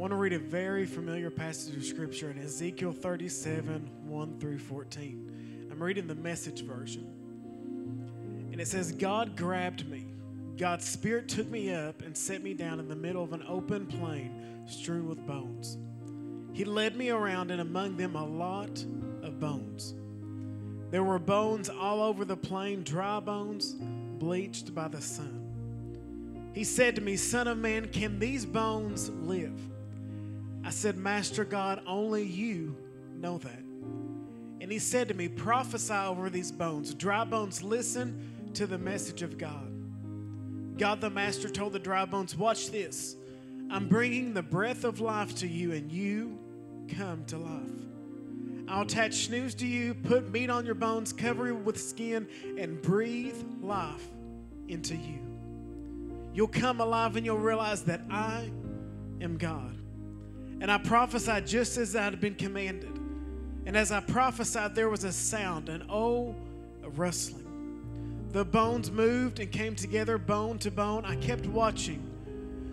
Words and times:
want 0.00 0.12
to 0.12 0.16
read 0.16 0.32
a 0.32 0.38
very 0.38 0.86
familiar 0.86 1.30
passage 1.30 1.76
of 1.76 1.84
scripture 1.84 2.30
in 2.30 2.38
Ezekiel 2.38 2.90
37 2.90 3.86
1 4.06 4.40
through 4.40 4.58
14. 4.58 5.68
I'm 5.70 5.82
reading 5.82 6.06
the 6.06 6.14
message 6.14 6.62
version. 6.62 7.06
And 8.50 8.58
it 8.58 8.66
says, 8.66 8.92
God 8.92 9.36
grabbed 9.36 9.86
me. 9.90 10.06
God's 10.56 10.88
spirit 10.88 11.28
took 11.28 11.46
me 11.50 11.74
up 11.74 12.00
and 12.00 12.16
set 12.16 12.42
me 12.42 12.54
down 12.54 12.80
in 12.80 12.88
the 12.88 12.96
middle 12.96 13.22
of 13.22 13.34
an 13.34 13.44
open 13.46 13.84
plain 13.84 14.64
strewn 14.66 15.06
with 15.06 15.18
bones. 15.26 15.76
He 16.54 16.64
led 16.64 16.96
me 16.96 17.10
around, 17.10 17.50
and 17.50 17.60
among 17.60 17.98
them 17.98 18.16
a 18.16 18.24
lot 18.24 18.82
of 19.22 19.38
bones. 19.38 19.92
There 20.90 21.04
were 21.04 21.18
bones 21.18 21.68
all 21.68 22.00
over 22.00 22.24
the 22.24 22.38
plain, 22.38 22.84
dry 22.84 23.20
bones, 23.20 23.74
bleached 24.18 24.74
by 24.74 24.88
the 24.88 25.02
sun. 25.02 26.50
He 26.54 26.64
said 26.64 26.96
to 26.96 27.02
me, 27.02 27.18
Son 27.18 27.46
of 27.46 27.58
man, 27.58 27.88
can 27.88 28.18
these 28.18 28.46
bones 28.46 29.10
live? 29.10 29.60
I 30.64 30.70
said, 30.70 30.96
Master 30.96 31.44
God, 31.44 31.82
only 31.86 32.24
you 32.24 32.76
know 33.16 33.38
that. 33.38 33.62
And 34.60 34.70
he 34.70 34.78
said 34.78 35.08
to 35.08 35.14
me, 35.14 35.28
Prophesy 35.28 35.94
over 35.94 36.30
these 36.30 36.52
bones. 36.52 36.94
Dry 36.94 37.24
bones, 37.24 37.62
listen 37.62 38.50
to 38.54 38.66
the 38.66 38.78
message 38.78 39.22
of 39.22 39.38
God. 39.38 39.66
God 40.76 41.00
the 41.00 41.10
Master 41.10 41.48
told 41.48 41.72
the 41.72 41.78
dry 41.78 42.04
bones, 42.04 42.36
Watch 42.36 42.70
this. 42.70 43.16
I'm 43.70 43.88
bringing 43.88 44.34
the 44.34 44.42
breath 44.42 44.84
of 44.84 45.00
life 45.00 45.36
to 45.36 45.48
you, 45.48 45.72
and 45.72 45.90
you 45.90 46.38
come 46.88 47.24
to 47.26 47.38
life. 47.38 47.80
I'll 48.68 48.82
attach 48.82 49.26
sinews 49.26 49.54
to 49.56 49.66
you, 49.66 49.94
put 49.94 50.30
meat 50.30 50.48
on 50.48 50.64
your 50.64 50.76
bones, 50.76 51.12
cover 51.12 51.46
you 51.46 51.56
with 51.56 51.80
skin, 51.80 52.28
and 52.56 52.80
breathe 52.80 53.36
life 53.60 54.06
into 54.68 54.94
you. 54.94 55.18
You'll 56.32 56.48
come 56.48 56.80
alive 56.80 57.16
and 57.16 57.26
you'll 57.26 57.38
realize 57.38 57.82
that 57.84 58.02
I 58.08 58.50
am 59.20 59.36
God. 59.36 59.76
And 60.60 60.70
I 60.70 60.78
prophesied 60.78 61.46
just 61.46 61.76
as 61.78 61.96
I 61.96 62.04
had 62.04 62.20
been 62.20 62.34
commanded. 62.34 62.98
And 63.66 63.76
as 63.76 63.90
I 63.90 64.00
prophesied, 64.00 64.74
there 64.74 64.88
was 64.88 65.04
a 65.04 65.12
sound, 65.12 65.68
and 65.68 65.84
oh, 65.88 66.34
a 66.82 66.90
rustling. 66.90 67.46
The 68.32 68.44
bones 68.44 68.90
moved 68.90 69.40
and 69.40 69.50
came 69.50 69.74
together, 69.74 70.18
bone 70.18 70.58
to 70.60 70.70
bone. 70.70 71.04
I 71.04 71.16
kept 71.16 71.46
watching. 71.46 72.06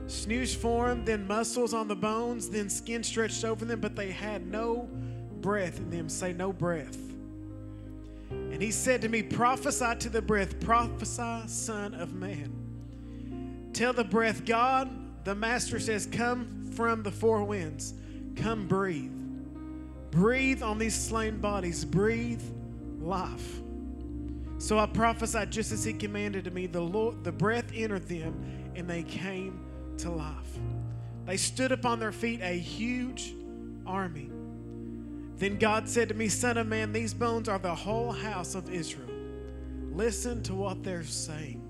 Sinews 0.07 0.53
formed, 0.53 1.05
then 1.05 1.27
muscles 1.27 1.73
on 1.73 1.87
the 1.87 1.95
bones, 1.95 2.49
then 2.49 2.69
skin 2.69 3.03
stretched 3.03 3.43
over 3.43 3.65
them, 3.65 3.81
but 3.81 3.95
they 3.95 4.11
had 4.11 4.47
no 4.47 4.87
breath 5.41 5.79
in 5.79 5.89
them. 5.89 6.07
Say, 6.09 6.33
no 6.33 6.53
breath. 6.53 6.97
And 8.29 8.61
he 8.61 8.71
said 8.71 9.01
to 9.01 9.09
me, 9.09 9.23
Prophesy 9.23 9.95
to 9.99 10.09
the 10.09 10.21
breath, 10.21 10.59
prophesy, 10.59 11.47
Son 11.47 11.93
of 11.93 12.13
Man. 12.13 13.69
Tell 13.73 13.93
the 13.93 14.03
breath, 14.03 14.45
God, 14.45 14.89
the 15.25 15.35
Master 15.35 15.79
says, 15.79 16.05
Come 16.05 16.66
from 16.77 17.01
the 17.01 17.09
four 17.09 17.43
winds. 17.43 17.95
Come 18.35 18.67
breathe. 18.67 19.11
Breathe 20.11 20.61
on 20.61 20.77
these 20.77 20.93
slain 20.93 21.39
bodies. 21.39 21.83
Breathe 21.83 22.43
life. 22.99 23.61
So 24.59 24.77
I 24.77 24.85
prophesied 24.85 25.51
just 25.51 25.71
as 25.71 25.83
he 25.83 25.91
commanded 25.91 26.45
to 26.45 26.51
me. 26.51 26.67
The 26.67 26.79
Lord, 26.79 27.23
the 27.23 27.31
breath 27.31 27.71
entered 27.73 28.07
them, 28.07 28.71
and 28.75 28.87
they 28.87 29.01
came 29.01 29.59
to 29.97 30.11
life. 30.11 30.59
They 31.25 31.35
stood 31.35 31.71
upon 31.71 31.99
their 31.99 32.11
feet, 32.11 32.41
a 32.43 32.55
huge 32.55 33.33
army. 33.87 34.29
Then 35.37 35.57
God 35.57 35.89
said 35.89 36.09
to 36.09 36.13
me, 36.13 36.29
Son 36.29 36.59
of 36.59 36.67
man, 36.67 36.93
these 36.93 37.13
bones 37.13 37.49
are 37.49 37.59
the 37.59 37.73
whole 37.73 38.11
house 38.11 38.53
of 38.53 38.69
Israel. 38.69 39.09
Listen 39.93 40.43
to 40.43 40.53
what 40.53 40.83
they're 40.83 41.03
saying. 41.03 41.63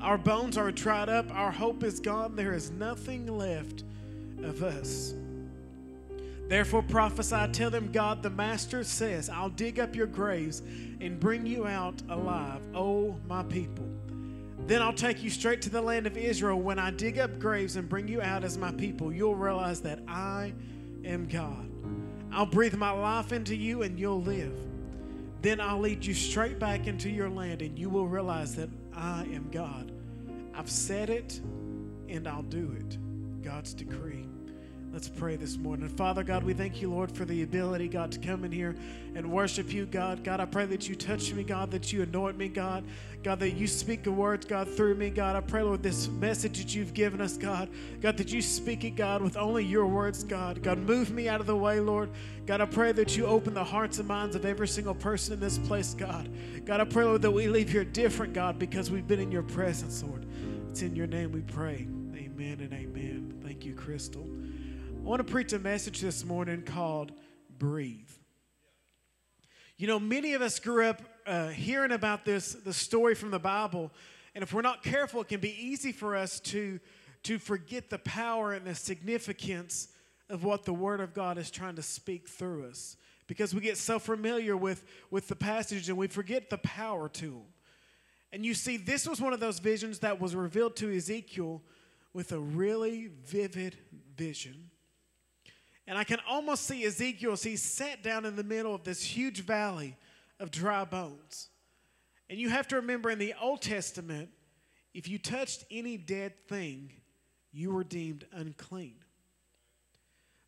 Our 0.00 0.18
bones 0.18 0.58
are 0.58 0.72
dried 0.72 1.08
up. 1.08 1.32
Our 1.32 1.52
hope 1.52 1.84
is 1.84 2.00
gone. 2.00 2.34
There 2.34 2.52
is 2.52 2.72
nothing 2.72 3.26
left 3.26 3.84
of 4.44 4.62
us. 4.62 5.14
Therefore 6.48 6.82
prophesy, 6.82 7.46
tell 7.52 7.70
them, 7.70 7.92
God 7.92 8.22
the 8.22 8.30
Master 8.30 8.82
says, 8.82 9.28
I'll 9.28 9.50
dig 9.50 9.78
up 9.78 9.94
your 9.94 10.06
graves 10.06 10.62
and 11.00 11.20
bring 11.20 11.44
you 11.44 11.66
out 11.66 12.00
alive, 12.08 12.62
O 12.74 13.16
my 13.28 13.42
people. 13.42 13.86
Then 14.66 14.82
I'll 14.82 14.94
take 14.94 15.22
you 15.22 15.30
straight 15.30 15.62
to 15.62 15.70
the 15.70 15.80
land 15.80 16.06
of 16.06 16.16
Israel. 16.16 16.60
When 16.60 16.78
I 16.78 16.90
dig 16.90 17.18
up 17.18 17.38
graves 17.38 17.76
and 17.76 17.88
bring 17.88 18.08
you 18.08 18.22
out 18.22 18.44
as 18.44 18.56
my 18.56 18.72
people, 18.72 19.12
you'll 19.12 19.34
realize 19.34 19.80
that 19.82 20.00
I 20.08 20.54
am 21.04 21.26
God. 21.26 21.70
I'll 22.32 22.46
breathe 22.46 22.74
my 22.74 22.90
life 22.90 23.32
into 23.32 23.54
you 23.54 23.82
and 23.82 23.98
you'll 23.98 24.22
live. 24.22 24.54
Then 25.42 25.60
I'll 25.60 25.80
lead 25.80 26.04
you 26.04 26.14
straight 26.14 26.58
back 26.58 26.86
into 26.86 27.08
your 27.08 27.30
land 27.30 27.62
and 27.62 27.78
you 27.78 27.88
will 27.88 28.08
realize 28.08 28.56
that 28.56 28.68
I 28.94 29.22
am 29.32 29.48
God. 29.50 29.92
I've 30.54 30.70
said 30.70 31.10
it 31.10 31.40
and 32.08 32.26
I'll 32.26 32.42
do 32.42 32.74
it. 32.78 32.98
God's 33.48 33.72
decree. 33.72 34.26
Let's 34.92 35.08
pray 35.08 35.36
this 35.36 35.56
morning. 35.56 35.88
Father 35.88 36.22
God, 36.22 36.44
we 36.44 36.52
thank 36.52 36.82
you, 36.82 36.90
Lord, 36.90 37.10
for 37.10 37.24
the 37.24 37.42
ability, 37.44 37.88
God, 37.88 38.12
to 38.12 38.18
come 38.18 38.44
in 38.44 38.52
here 38.52 38.76
and 39.14 39.32
worship 39.32 39.72
you, 39.72 39.86
God. 39.86 40.22
God, 40.22 40.38
I 40.38 40.44
pray 40.44 40.66
that 40.66 40.86
you 40.86 40.94
touch 40.94 41.32
me, 41.32 41.44
God, 41.44 41.70
that 41.70 41.90
you 41.90 42.02
anoint 42.02 42.36
me, 42.36 42.48
God. 42.48 42.84
God, 43.22 43.40
that 43.40 43.52
you 43.52 43.66
speak 43.66 44.02
the 44.02 44.12
words, 44.12 44.44
God, 44.44 44.68
through 44.68 44.96
me, 44.96 45.08
God. 45.08 45.34
I 45.34 45.40
pray, 45.40 45.62
Lord, 45.62 45.82
this 45.82 46.08
message 46.08 46.58
that 46.58 46.74
you've 46.74 46.92
given 46.92 47.22
us, 47.22 47.38
God. 47.38 47.70
God, 48.02 48.18
that 48.18 48.30
you 48.30 48.42
speak 48.42 48.84
it, 48.84 48.96
God, 48.96 49.22
with 49.22 49.38
only 49.38 49.64
your 49.64 49.86
words, 49.86 50.24
God. 50.24 50.62
God, 50.62 50.76
move 50.76 51.10
me 51.10 51.26
out 51.26 51.40
of 51.40 51.46
the 51.46 51.56
way, 51.56 51.80
Lord. 51.80 52.10
God, 52.44 52.60
I 52.60 52.66
pray 52.66 52.92
that 52.92 53.16
you 53.16 53.24
open 53.24 53.54
the 53.54 53.64
hearts 53.64 53.98
and 53.98 54.06
minds 54.06 54.36
of 54.36 54.44
every 54.44 54.68
single 54.68 54.94
person 54.94 55.32
in 55.32 55.40
this 55.40 55.56
place, 55.56 55.94
God. 55.94 56.28
God, 56.66 56.82
I 56.82 56.84
pray, 56.84 57.04
Lord, 57.04 57.22
that 57.22 57.30
we 57.30 57.48
leave 57.48 57.70
here 57.70 57.84
different, 57.84 58.34
God, 58.34 58.58
because 58.58 58.90
we've 58.90 59.08
been 59.08 59.20
in 59.20 59.32
your 59.32 59.42
presence, 59.42 60.02
Lord. 60.02 60.26
It's 60.70 60.82
in 60.82 60.94
your 60.94 61.06
name 61.06 61.32
we 61.32 61.40
pray. 61.40 61.88
Amen 62.14 62.60
and 62.60 62.72
amen. 62.72 63.17
Thank 63.58 63.66
you, 63.66 63.74
Crystal. 63.74 64.24
I 64.24 65.00
want 65.00 65.18
to 65.18 65.24
preach 65.24 65.52
a 65.52 65.58
message 65.58 66.00
this 66.00 66.24
morning 66.24 66.62
called 66.62 67.10
Breathe. 67.58 68.08
You 69.76 69.88
know, 69.88 69.98
many 69.98 70.34
of 70.34 70.42
us 70.42 70.60
grew 70.60 70.84
up 70.84 71.02
uh, 71.26 71.48
hearing 71.48 71.90
about 71.90 72.24
this, 72.24 72.52
the 72.52 72.72
story 72.72 73.16
from 73.16 73.32
the 73.32 73.40
Bible, 73.40 73.90
and 74.36 74.44
if 74.44 74.54
we're 74.54 74.62
not 74.62 74.84
careful, 74.84 75.22
it 75.22 75.28
can 75.28 75.40
be 75.40 75.60
easy 75.60 75.90
for 75.90 76.14
us 76.14 76.38
to, 76.38 76.78
to 77.24 77.40
forget 77.40 77.90
the 77.90 77.98
power 77.98 78.52
and 78.52 78.64
the 78.64 78.76
significance 78.76 79.88
of 80.30 80.44
what 80.44 80.64
the 80.64 80.72
Word 80.72 81.00
of 81.00 81.12
God 81.12 81.36
is 81.36 81.50
trying 81.50 81.74
to 81.74 81.82
speak 81.82 82.28
through 82.28 82.64
us 82.68 82.96
because 83.26 83.52
we 83.52 83.60
get 83.60 83.76
so 83.76 83.98
familiar 83.98 84.56
with, 84.56 84.84
with 85.10 85.26
the 85.26 85.34
passage 85.34 85.88
and 85.88 85.98
we 85.98 86.06
forget 86.06 86.48
the 86.48 86.58
power 86.58 87.08
to 87.08 87.30
them. 87.30 87.46
And 88.32 88.46
you 88.46 88.54
see, 88.54 88.76
this 88.76 89.04
was 89.04 89.20
one 89.20 89.32
of 89.32 89.40
those 89.40 89.58
visions 89.58 89.98
that 89.98 90.20
was 90.20 90.36
revealed 90.36 90.76
to 90.76 90.96
Ezekiel 90.96 91.60
with 92.12 92.32
a 92.32 92.38
really 92.38 93.10
vivid 93.26 93.76
vision. 94.16 94.70
And 95.86 95.96
I 95.96 96.04
can 96.04 96.18
almost 96.28 96.66
see 96.66 96.84
Ezekiel 96.84 97.32
as 97.32 97.42
he 97.42 97.56
sat 97.56 98.02
down 98.02 98.24
in 98.24 98.36
the 98.36 98.44
middle 98.44 98.74
of 98.74 98.84
this 98.84 99.02
huge 99.02 99.40
valley 99.40 99.96
of 100.38 100.50
dry 100.50 100.84
bones. 100.84 101.48
And 102.28 102.38
you 102.38 102.50
have 102.50 102.68
to 102.68 102.76
remember 102.76 103.10
in 103.10 103.18
the 103.18 103.34
Old 103.40 103.62
Testament, 103.62 104.28
if 104.92 105.08
you 105.08 105.18
touched 105.18 105.64
any 105.70 105.96
dead 105.96 106.34
thing, 106.48 106.92
you 107.52 107.72
were 107.72 107.84
deemed 107.84 108.26
unclean. 108.32 108.96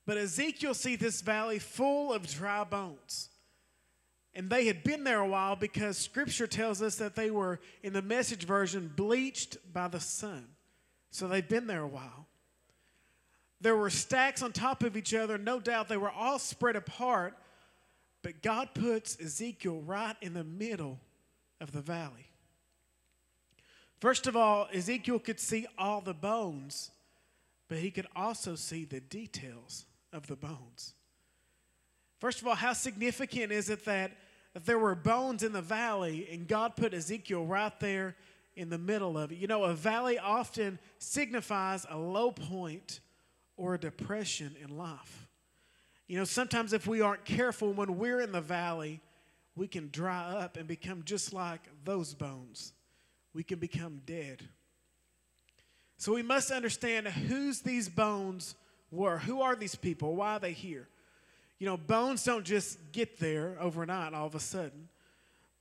But 0.07 0.19
Ezekiel 0.19 0.75
sees 0.75 0.99
this 0.99 1.23
valley 1.23 1.59
full 1.59 2.13
of 2.13 2.27
dry 2.27 2.65
bones. 2.65 3.31
And 4.35 4.51
they 4.51 4.67
had 4.67 4.85
been 4.85 5.05
there 5.05 5.21
a 5.21 5.29
while 5.29 5.57
because 5.57 5.99
scripture 5.99 6.47
tells 6.47 6.83
us 6.83 6.97
that 6.97 7.17
they 7.17 7.31
were, 7.31 7.61
in 7.83 7.93
the 7.93 8.03
message 8.03 8.45
version, 8.45 8.93
bleached 8.95 9.57
by 9.73 9.89
the 9.89 10.01
sun. 10.01 10.47
So 11.11 11.29
they'd 11.29 11.49
been 11.49 11.67
there 11.67 11.83
a 11.83 11.89
while. 11.89 12.27
There 13.61 13.77
were 13.77 13.91
stacks 13.91 14.43
on 14.43 14.53
top 14.53 14.83
of 14.83 14.97
each 14.97 15.13
other. 15.13 15.37
No 15.37 15.61
doubt 15.61 15.89
they 15.89 15.97
were 15.97 16.11
all 16.11 16.39
spread 16.39 16.77
apart. 16.77 17.37
But 18.23 18.43
God 18.43 18.71
puts 18.75 19.19
Ezekiel 19.21 19.81
right 19.81 20.17
in 20.21 20.35
the 20.35 20.45
middle 20.45 20.99
of 21.61 21.73
the 21.73 21.81
valley. 21.81 22.31
First 24.01 24.27
of 24.27 24.37
all, 24.37 24.69
Ezekiel 24.73 25.19
could 25.19 25.39
see 25.39 25.67
all 25.77 26.01
the 26.01 26.15
bones, 26.15 26.91
but 27.69 27.79
he 27.79 27.91
could 27.91 28.07
also 28.17 28.55
see 28.55 28.85
the 28.85 29.01
details 29.01 29.85
of 30.13 30.27
the 30.27 30.37
bones. 30.37 30.95
First 32.19 32.41
of 32.41 32.47
all, 32.47 32.55
how 32.55 32.73
significant 32.73 33.53
is 33.53 33.69
it 33.69 33.85
that, 33.85 34.13
there 34.65 34.79
were 34.79 34.97
bones 34.97 35.45
in 35.45 35.53
the 35.53 35.63
valley 35.63 36.29
and 36.33 36.49
God 36.49 36.75
put 36.75 36.93
Ezekiel 36.93 37.47
right 37.47 37.79
there 37.79 38.17
in 38.57 38.71
the 38.71 38.79
middle 38.79 39.17
of 39.17 39.33
it? 39.33 39.39
You 39.39 39.47
know, 39.47 39.65
a 39.65 39.75
valley 39.75 40.19
often 40.19 40.79
signifies 40.99 41.87
a 41.89 41.99
low 41.99 42.31
point 42.31 43.01
or 43.57 43.75
a 43.75 43.79
depression 43.79 44.57
in 44.63 44.77
life. 44.77 45.29
You 46.07 46.19
know, 46.19 46.25
sometimes 46.25 46.73
if 46.73 46.87
we 46.87 47.01
aren't 47.01 47.25
careful 47.25 47.73
when 47.73 47.97
we're 47.97 48.21
in 48.21 48.33
the 48.33 48.41
valley, 48.41 49.01
we 49.55 49.69
can 49.69 49.91
dry 49.93 50.25
up 50.25 50.57
and 50.57 50.67
become 50.67 51.03
just 51.05 51.33
like 51.33 51.61
those 51.85 52.15
bones. 52.15 52.73
We 53.33 53.43
can 53.43 53.59
become 53.59 54.03
dead. 54.07 54.43
So 55.99 56.15
we 56.15 56.23
must 56.23 56.51
understand 56.51 57.07
whose 57.07 57.61
these 57.61 57.89
bones 57.89 58.55
were. 58.91 59.19
Who 59.19 59.43
are 59.43 59.55
these 59.55 59.75
people? 59.75 60.17
Why 60.17 60.37
are 60.37 60.41
they 60.41 60.53
here? 60.53 60.89
You 61.59 61.67
know, 61.67 61.77
bones 61.77 62.25
don't 62.25 62.45
just 62.45 62.79
get 62.91 63.21
there 63.21 63.57
overnight 63.61 64.15
all 64.15 64.27
of 64.27 64.35
a 64.35 64.41
sudden, 64.41 64.89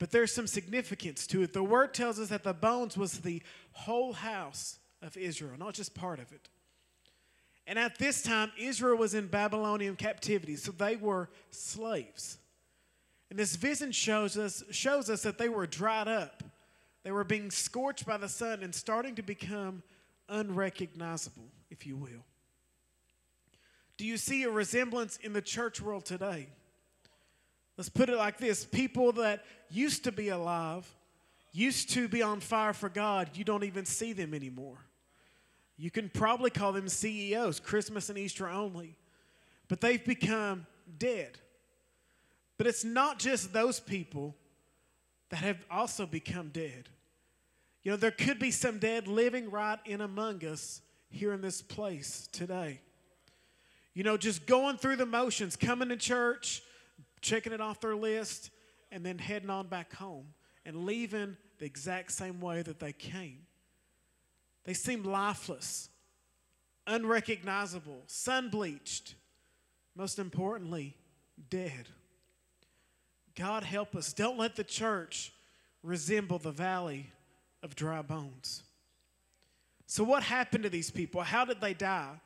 but 0.00 0.10
there's 0.10 0.32
some 0.32 0.46
significance 0.46 1.26
to 1.28 1.42
it. 1.42 1.52
The 1.52 1.62
word 1.62 1.92
tells 1.92 2.18
us 2.18 2.30
that 2.30 2.42
the 2.42 2.54
bones 2.54 2.96
was 2.96 3.20
the 3.20 3.42
whole 3.72 4.14
house 4.14 4.78
of 5.02 5.16
Israel, 5.16 5.52
not 5.58 5.74
just 5.74 5.94
part 5.94 6.18
of 6.18 6.32
it. 6.32 6.48
And 7.66 7.78
at 7.78 7.98
this 7.98 8.22
time, 8.22 8.50
Israel 8.58 8.96
was 8.96 9.12
in 9.14 9.26
Babylonian 9.26 9.96
captivity, 9.96 10.56
so 10.56 10.72
they 10.72 10.96
were 10.96 11.28
slaves. 11.50 12.38
And 13.28 13.38
this 13.38 13.54
vision 13.56 13.92
shows 13.92 14.38
us, 14.38 14.64
shows 14.70 15.10
us 15.10 15.22
that 15.22 15.36
they 15.36 15.50
were 15.50 15.66
dried 15.66 16.08
up. 16.08 16.42
They 17.04 17.12
were 17.12 17.22
being 17.22 17.50
scorched 17.50 18.06
by 18.06 18.16
the 18.16 18.28
sun 18.28 18.62
and 18.62 18.74
starting 18.74 19.14
to 19.16 19.22
become 19.22 19.82
unrecognizable, 20.30 21.50
if 21.70 21.86
you 21.86 21.96
will. 21.96 22.24
Do 23.98 24.06
you 24.06 24.16
see 24.16 24.44
a 24.44 24.50
resemblance 24.50 25.18
in 25.18 25.34
the 25.34 25.42
church 25.42 25.80
world 25.82 26.06
today? 26.06 26.48
Let's 27.80 27.88
put 27.88 28.10
it 28.10 28.18
like 28.18 28.36
this 28.36 28.66
people 28.66 29.12
that 29.12 29.42
used 29.70 30.04
to 30.04 30.12
be 30.12 30.28
alive, 30.28 30.86
used 31.50 31.88
to 31.94 32.08
be 32.08 32.20
on 32.20 32.40
fire 32.40 32.74
for 32.74 32.90
God, 32.90 33.30
you 33.32 33.42
don't 33.42 33.64
even 33.64 33.86
see 33.86 34.12
them 34.12 34.34
anymore. 34.34 34.76
You 35.78 35.90
can 35.90 36.10
probably 36.10 36.50
call 36.50 36.72
them 36.72 36.90
CEOs, 36.90 37.58
Christmas 37.58 38.10
and 38.10 38.18
Easter 38.18 38.46
only, 38.46 38.98
but 39.66 39.80
they've 39.80 40.04
become 40.04 40.66
dead. 40.98 41.38
But 42.58 42.66
it's 42.66 42.84
not 42.84 43.18
just 43.18 43.50
those 43.50 43.80
people 43.80 44.36
that 45.30 45.38
have 45.38 45.64
also 45.70 46.04
become 46.04 46.50
dead. 46.50 46.90
You 47.82 47.92
know, 47.92 47.96
there 47.96 48.10
could 48.10 48.38
be 48.38 48.50
some 48.50 48.78
dead 48.78 49.08
living 49.08 49.50
right 49.50 49.78
in 49.86 50.02
among 50.02 50.44
us 50.44 50.82
here 51.08 51.32
in 51.32 51.40
this 51.40 51.62
place 51.62 52.28
today. 52.30 52.82
You 53.94 54.04
know, 54.04 54.18
just 54.18 54.44
going 54.44 54.76
through 54.76 54.96
the 54.96 55.06
motions, 55.06 55.56
coming 55.56 55.88
to 55.88 55.96
church, 55.96 56.60
checking 57.20 57.52
it 57.52 57.60
off 57.60 57.80
their 57.80 57.96
list, 57.96 58.50
and 58.90 59.04
then 59.04 59.18
heading 59.18 59.50
on 59.50 59.68
back 59.68 59.94
home 59.94 60.26
and 60.64 60.84
leaving 60.84 61.36
the 61.58 61.64
exact 61.64 62.12
same 62.12 62.40
way 62.40 62.62
that 62.62 62.80
they 62.80 62.92
came. 62.92 63.46
They 64.64 64.74
seem 64.74 65.04
lifeless, 65.04 65.88
unrecognizable, 66.86 68.02
sun 68.06 68.50
bleached, 68.50 69.14
most 69.94 70.18
importantly, 70.18 70.96
dead. 71.48 71.88
God 73.34 73.62
help 73.62 73.94
us. 73.94 74.12
Don't 74.12 74.38
let 74.38 74.56
the 74.56 74.64
church 74.64 75.32
resemble 75.82 76.38
the 76.38 76.50
valley 76.50 77.06
of 77.62 77.74
dry 77.74 78.02
bones. 78.02 78.62
So, 79.86 80.04
what 80.04 80.22
happened 80.22 80.64
to 80.64 80.70
these 80.70 80.90
people? 80.90 81.22
How 81.22 81.44
did 81.44 81.60
they 81.60 81.74
die? 81.74 82.20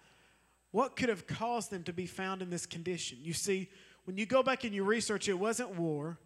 What 0.70 0.96
could 0.96 1.08
have 1.08 1.26
caused 1.26 1.70
them 1.70 1.85
to 1.85 1.93
be 1.93 2.06
found 2.06 2.43
in 2.43 2.50
this 2.50 2.67
condition? 2.67 3.19
You 3.23 3.32
see, 3.32 3.69
when 4.05 4.17
you 4.17 4.27
go 4.27 4.43
back 4.43 4.65
and 4.65 4.75
you 4.75 4.85
research, 4.85 5.29
it 5.29 5.39
wasn't 5.39 5.77
war, 5.77 6.19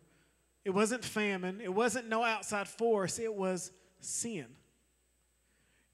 it 0.64 0.70
wasn't 0.70 1.04
famine, 1.04 1.60
it 1.62 1.72
wasn't 1.72 2.08
no 2.08 2.22
outside 2.22 2.68
force, 2.68 3.18
it 3.18 3.34
was 3.34 3.70
sin. 4.00 4.46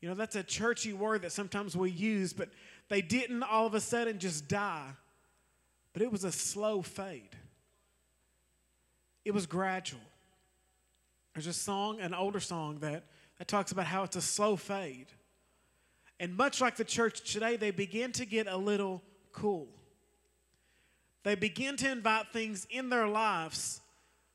You 0.01 0.09
know, 0.09 0.15
that's 0.15 0.37
a 0.37 0.43
churchy 0.43 0.93
word 0.93 1.23
that 1.23 1.33
sometimes 1.33 1.77
we 1.77 1.91
use, 1.91 2.33
but 2.33 2.51
they 2.89 3.01
didn't 3.01 3.43
all 3.43 3.67
of 3.67 3.75
a 3.75 3.81
sudden 3.81 4.19
just 4.19 4.49
die, 4.49 4.91
but 5.93 6.03
it 6.03 6.13
was 6.13 6.25
a 6.25 6.33
slow 6.33 6.83
fade. 6.83 7.37
It 9.25 9.33
was 9.33 9.47
gradual. 9.47 10.01
There's 11.35 11.47
a 11.47 11.53
song, 11.53 12.01
an 12.01 12.15
older 12.15 12.41
song, 12.41 12.79
that, 12.81 13.05
that 13.39 13.49
talks 13.49 13.73
about 13.73 13.87
how 13.87 14.05
it's 14.05 14.17
a 14.17 14.23
slow 14.23 14.57
fade. 14.57 15.07
And 16.21 16.37
much 16.37 16.61
like 16.61 16.77
the 16.77 16.85
church 16.85 17.33
today, 17.33 17.57
they 17.57 17.71
begin 17.71 18.13
to 18.13 18.27
get 18.27 18.47
a 18.47 18.57
little 18.57 19.03
cool. 19.33 19.69
They 21.25 21.35
begin 21.35 21.77
to 21.79 21.91
invite 21.91 22.33
things 22.33 22.67
in 22.71 22.91
their 22.91 23.09
lives 23.09 23.81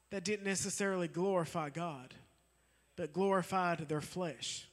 that 0.09 0.24
didn't 0.24 0.45
necessarily 0.45 1.07
glorify 1.07 1.69
God, 1.69 2.13
but 2.95 3.13
glorified 3.13 3.88
their 3.88 4.01
flesh. 4.01 4.68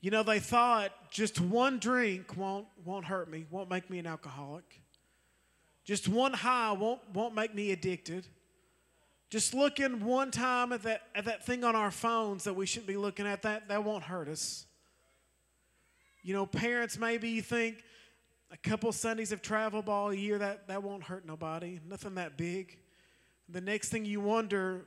You 0.00 0.10
know, 0.10 0.22
they 0.22 0.40
thought 0.40 0.90
just 1.10 1.40
one 1.40 1.78
drink 1.78 2.36
won't, 2.36 2.66
won't 2.84 3.04
hurt 3.04 3.30
me, 3.30 3.44
won't 3.50 3.70
make 3.70 3.88
me 3.88 3.98
an 3.98 4.06
alcoholic. 4.06 4.80
Just 5.84 6.08
one 6.08 6.32
high 6.32 6.72
won't, 6.72 7.00
won't 7.12 7.34
make 7.34 7.54
me 7.54 7.70
addicted. 7.70 8.26
Just 9.30 9.54
looking 9.54 10.04
one 10.04 10.30
time 10.30 10.72
at 10.72 10.82
that, 10.82 11.02
at 11.14 11.26
that 11.26 11.44
thing 11.44 11.64
on 11.64 11.76
our 11.76 11.90
phones 11.90 12.44
that 12.44 12.54
we 12.54 12.66
shouldn't 12.66 12.88
be 12.88 12.96
looking 12.96 13.26
at, 13.26 13.42
that, 13.42 13.68
that 13.68 13.84
won't 13.84 14.04
hurt 14.04 14.28
us. 14.28 14.66
You 16.22 16.34
know, 16.34 16.46
parents, 16.46 16.98
maybe 16.98 17.28
you 17.28 17.42
think 17.42 17.82
a 18.52 18.56
couple 18.58 18.92
Sundays 18.92 19.32
of 19.32 19.40
travel 19.40 19.80
ball 19.80 20.10
a 20.10 20.14
year, 20.14 20.38
that, 20.38 20.68
that 20.68 20.82
won't 20.82 21.02
hurt 21.02 21.26
nobody, 21.26 21.80
nothing 21.88 22.16
that 22.16 22.36
big. 22.36 22.78
The 23.48 23.62
next 23.62 23.88
thing 23.88 24.04
you 24.04 24.20
wonder, 24.20 24.82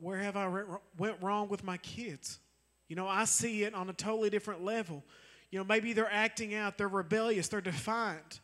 where 0.00 0.18
have 0.18 0.36
I 0.36 0.48
went 0.96 1.16
wrong 1.20 1.48
with 1.48 1.64
my 1.64 1.76
kids? 1.78 2.38
You 2.86 2.94
know, 2.94 3.08
I 3.08 3.24
see 3.24 3.64
it 3.64 3.74
on 3.74 3.90
a 3.90 3.92
totally 3.92 4.30
different 4.30 4.62
level. 4.62 5.02
You 5.50 5.58
know, 5.58 5.64
maybe 5.64 5.92
they're 5.92 6.12
acting 6.12 6.54
out, 6.54 6.78
they're 6.78 6.88
rebellious, 6.88 7.48
they're 7.48 7.60
defiant. 7.60 8.40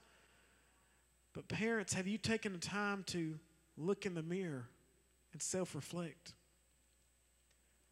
But 1.33 1.47
parents, 1.47 1.95
have 1.95 2.09
you 2.09 2.19
taken 2.19 2.53
the 2.53 2.59
time 2.59 3.05
to 3.09 3.39
look 3.77 4.05
in 4.05 4.15
the 4.15 4.23
mirror 4.23 4.69
and 5.33 5.41
self 5.41 5.77
reflect? 5.77 6.33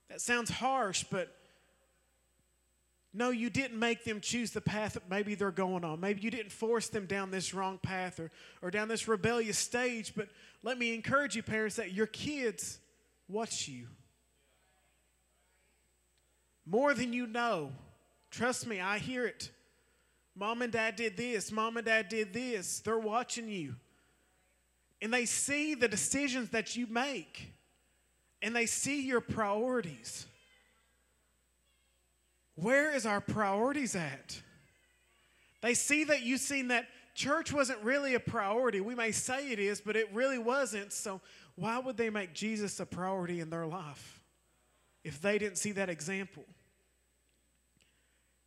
That 0.09 0.21
sounds 0.21 0.51
harsh, 0.51 1.05
but 1.09 1.35
no, 3.15 3.31
you 3.31 3.51
didn't 3.51 3.79
make 3.79 4.05
them 4.05 4.21
choose 4.21 4.53
the 4.53 4.61
path 4.61 4.95
that 4.95 5.11
maybe 5.11 5.35
they're 5.35 5.51
going 5.51 5.85
on. 5.85 6.01
Maybe 6.01 6.23
you 6.23 6.31
didn't 6.31 6.53
force 6.53 6.89
them 6.89 7.05
down 7.05 7.31
this 7.31 7.53
wrong 7.53 7.79
path 7.79 8.19
or, 8.19 8.31
or 8.63 8.71
down 8.71 8.89
this 8.89 9.07
rebellious 9.07 9.59
stage. 9.59 10.15
But 10.15 10.29
let 10.63 10.79
me 10.79 10.95
encourage 10.95 11.37
you, 11.37 11.43
parents, 11.43 11.77
that 11.77 11.93
your 11.93 12.07
kids 12.07 12.79
watch 13.29 13.69
you 13.69 13.87
more 16.65 16.95
than 16.95 17.13
you 17.13 17.27
know. 17.27 17.73
Trust 18.31 18.67
me, 18.67 18.81
I 18.81 18.99
hear 18.99 19.27
it. 19.27 19.51
Mom 20.35 20.63
and 20.63 20.73
dad 20.73 20.97
did 20.97 21.17
this, 21.17 21.53
mom 21.53 21.77
and 21.77 21.85
dad 21.85 22.09
did 22.09 22.33
this. 22.33 22.81
They're 22.81 22.99
watching 22.99 23.49
you. 23.49 23.75
And 25.03 25.13
they 25.13 25.27
see 25.27 25.75
the 25.75 25.89
decisions 25.89 26.51
that 26.51 26.77
you 26.77 26.87
make, 26.87 27.53
and 28.41 28.55
they 28.55 28.67
see 28.67 29.03
your 29.03 29.21
priorities. 29.21 30.27
Where 32.55 32.95
is 32.95 33.07
our 33.07 33.21
priorities 33.21 33.97
at? 33.97 34.41
They 35.61 35.75
see 35.75 36.05
that 36.05 36.23
you 36.23 36.39
seen 36.39 36.69
that 36.69 36.87
church 37.15 37.53
wasn't 37.53 37.83
really 37.83 38.15
a 38.15 38.21
priority. 38.21 38.81
We 38.81 38.95
may 38.95 39.13
say 39.13 39.53
it 39.53 39.59
is, 39.59 39.81
but 39.81 39.97
it 39.97 40.13
really 40.13 40.39
wasn't. 40.39 40.93
So 40.93 41.21
why 41.55 41.79
would 41.79 41.97
they 41.97 42.11
make 42.11 42.35
Jesus 42.35 42.81
a 42.81 42.87
priority 42.87 43.41
in 43.41 43.51
their 43.51 43.67
life? 43.67 44.23
if 45.05 45.21
they 45.21 45.39
didn't 45.39 45.59
see 45.59 45.73
that 45.73 45.89
example. 45.89 46.45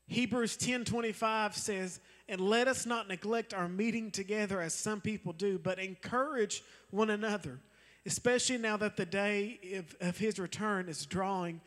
Hebrews 0.07 0.55
10:25 0.57 1.57
says, 1.57 1.99
"And 2.27 2.39
let 2.39 2.67
us 2.67 2.85
not 2.85 3.07
neglect 3.07 3.53
our 3.53 3.67
meeting 3.67 4.11
together 4.11 4.61
as 4.61 4.73
some 4.73 5.01
people 5.01 5.33
do, 5.33 5.57
but 5.57 5.79
encourage 5.79 6.63
one 6.91 7.09
another, 7.09 7.59
especially 8.05 8.57
now 8.57 8.77
that 8.77 8.97
the 8.97 9.05
day 9.05 9.59
of, 9.73 9.95
of 9.99 10.17
his 10.17 10.39
return 10.39 10.87
is 10.87 11.05
drawing 11.05 11.61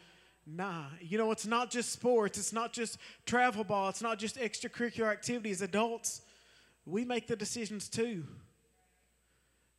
nigh." 0.49 0.99
You 1.01 1.19
know, 1.19 1.31
it's 1.31 1.47
not 1.47 1.71
just 1.71 1.93
sports, 1.93 2.39
it's 2.39 2.53
not 2.53 2.73
just 2.73 2.99
travel 3.27 3.65
ball, 3.65 3.89
it's 3.89 4.03
not 4.03 4.19
just 4.19 4.37
extracurricular 4.37 5.11
activities. 5.11 5.63
Adults, 5.63 6.23
we 6.87 7.05
make 7.05 7.27
the 7.27 7.37
decisions 7.37 7.89
too. 7.89 8.27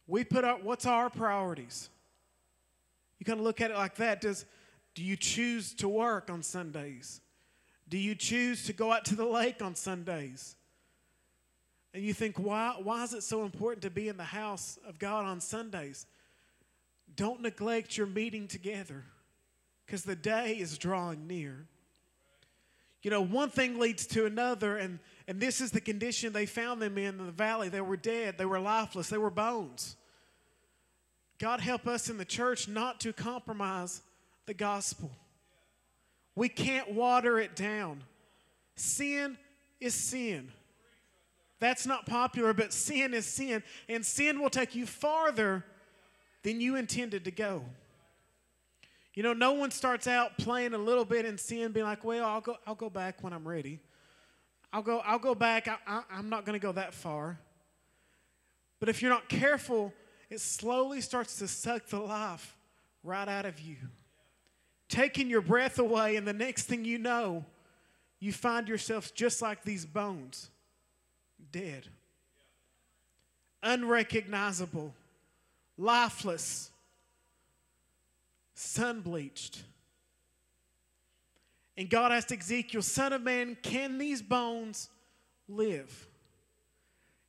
We 0.07 0.23
put 0.23 0.43
out 0.43 0.63
what's 0.63 0.85
our 0.85 1.09
priorities. 1.09 1.89
You 3.19 3.25
kind 3.25 3.39
of 3.39 3.45
look 3.45 3.61
at 3.61 3.71
it 3.71 3.77
like 3.77 3.95
that. 3.95 4.21
Does 4.21 4.45
do 4.95 5.03
you 5.03 5.15
choose 5.15 5.73
to 5.75 5.88
work 5.88 6.29
on 6.29 6.43
Sundays? 6.43 7.21
Do 7.88 7.97
you 7.97 8.15
choose 8.15 8.65
to 8.65 8.73
go 8.73 8.91
out 8.91 9.05
to 9.05 9.15
the 9.15 9.25
lake 9.25 9.61
on 9.61 9.75
Sundays? 9.75 10.55
And 11.93 12.03
you 12.03 12.13
think, 12.13 12.38
why, 12.38 12.75
why 12.81 13.03
is 13.03 13.13
it 13.13 13.23
so 13.23 13.43
important 13.43 13.81
to 13.83 13.89
be 13.89 14.09
in 14.09 14.17
the 14.17 14.23
house 14.23 14.77
of 14.88 14.99
God 14.99 15.25
on 15.25 15.41
Sundays? 15.41 16.05
Don't 17.15 17.41
neglect 17.41 17.97
your 17.97 18.07
meeting 18.07 18.47
together 18.47 19.05
because 19.89 20.03
the 20.03 20.15
day 20.15 20.51
is 20.53 20.77
drawing 20.77 21.25
near. 21.25 21.65
You 23.01 23.10
know, 23.10 23.22
one 23.22 23.50
thing 23.50 23.79
leads 23.79 24.05
to 24.08 24.27
another, 24.27 24.77
and, 24.77 25.00
and 25.27 25.41
this 25.41 25.62
is 25.62 25.72
the 25.72 25.81
condition 25.81 26.31
they 26.31 26.46
found 26.46 26.79
them 26.79 27.00
in, 27.00 27.19
in 27.19 27.25
the 27.25 27.31
valley. 27.31 27.69
They 27.69 27.81
were 27.81 27.98
dead, 27.98 28.38
they 28.38 28.46
were 28.46 28.60
lifeless, 28.60 29.10
they 29.10 29.17
were 29.17 29.31
bones. 29.31 29.96
God 31.39 31.60
help 31.60 31.88
us 31.88 32.08
in 32.08 32.19
the 32.19 32.25
church 32.25 32.67
not 32.67 33.00
to 33.00 33.12
compromise 33.12 34.03
the 34.46 34.53
gospel. 34.53 35.10
We 36.36 36.50
can't 36.50 36.93
water 36.93 37.39
it 37.39 37.55
down. 37.55 38.03
Sin 38.75 39.39
is 39.79 39.96
sin. 39.96 40.51
That's 41.60 41.88
not 41.88 42.05
popular, 42.05 42.53
but 42.53 42.74
sin 42.74 43.15
is 43.15 43.25
sin. 43.25 43.63
And 43.88 44.05
sin 44.05 44.39
will 44.39 44.51
take 44.51 44.75
you 44.75 44.86
farther 44.86 45.65
than 46.43 46.62
you 46.62 46.75
intended 46.75 47.25
to 47.25 47.31
go. 47.31 47.63
You 49.19 49.23
know, 49.23 49.33
no 49.33 49.51
one 49.51 49.69
starts 49.69 50.07
out 50.07 50.38
playing 50.38 50.73
a 50.73 50.77
little 50.77 51.03
bit 51.03 51.25
in 51.25 51.38
sin, 51.38 51.73
being 51.73 51.85
like, 51.85 52.05
well, 52.05 52.25
I'll 52.25 52.39
go, 52.39 52.55
I'll 52.65 52.73
go 52.73 52.89
back 52.89 53.21
when 53.21 53.33
I'm 53.33 53.45
ready. 53.45 53.81
I'll 54.71 54.81
go, 54.81 54.99
I'll 54.99 55.19
go 55.19 55.35
back. 55.35 55.67
I, 55.67 55.75
I, 55.85 56.03
I'm 56.09 56.29
not 56.29 56.45
going 56.45 56.57
to 56.57 56.65
go 56.65 56.71
that 56.71 56.93
far. 56.93 57.38
But 58.79 58.88
if 58.88 59.01
you're 59.01 59.11
not 59.11 59.27
careful, 59.27 59.91
it 60.29 60.39
slowly 60.39 61.01
starts 61.01 61.38
to 61.39 61.49
suck 61.49 61.88
the 61.88 61.99
life 61.99 62.55
right 63.03 63.27
out 63.27 63.45
of 63.45 63.59
you 63.59 63.75
taking 64.88 65.29
your 65.29 65.41
breath 65.41 65.79
away, 65.79 66.15
and 66.15 66.25
the 66.25 66.31
next 66.31 66.67
thing 66.67 66.85
you 66.85 66.97
know, 66.97 67.43
you 68.21 68.31
find 68.31 68.69
yourself 68.69 69.13
just 69.13 69.41
like 69.41 69.65
these 69.65 69.85
bones, 69.85 70.49
dead, 71.51 71.89
unrecognizable, 73.63 74.93
lifeless, 75.77 76.71
sun 78.59 78.99
bleached. 78.99 79.63
And 81.77 81.89
God 81.89 82.11
asked 82.11 82.31
Ezekiel, 82.31 82.81
Son 82.81 83.13
of 83.13 83.21
man, 83.21 83.55
can 83.61 83.97
these 83.97 84.21
bones 84.21 84.89
live? 85.47 86.07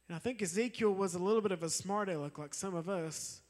And 0.08 0.16
I 0.16 0.18
think 0.18 0.42
Ezekiel 0.42 0.92
was 0.92 1.14
a 1.14 1.20
little 1.20 1.40
bit 1.40 1.52
of 1.52 1.62
a 1.62 1.70
smart 1.70 2.08
aleck 2.08 2.36
like 2.36 2.52
some 2.52 2.74
of 2.74 2.88
us. 2.88 3.42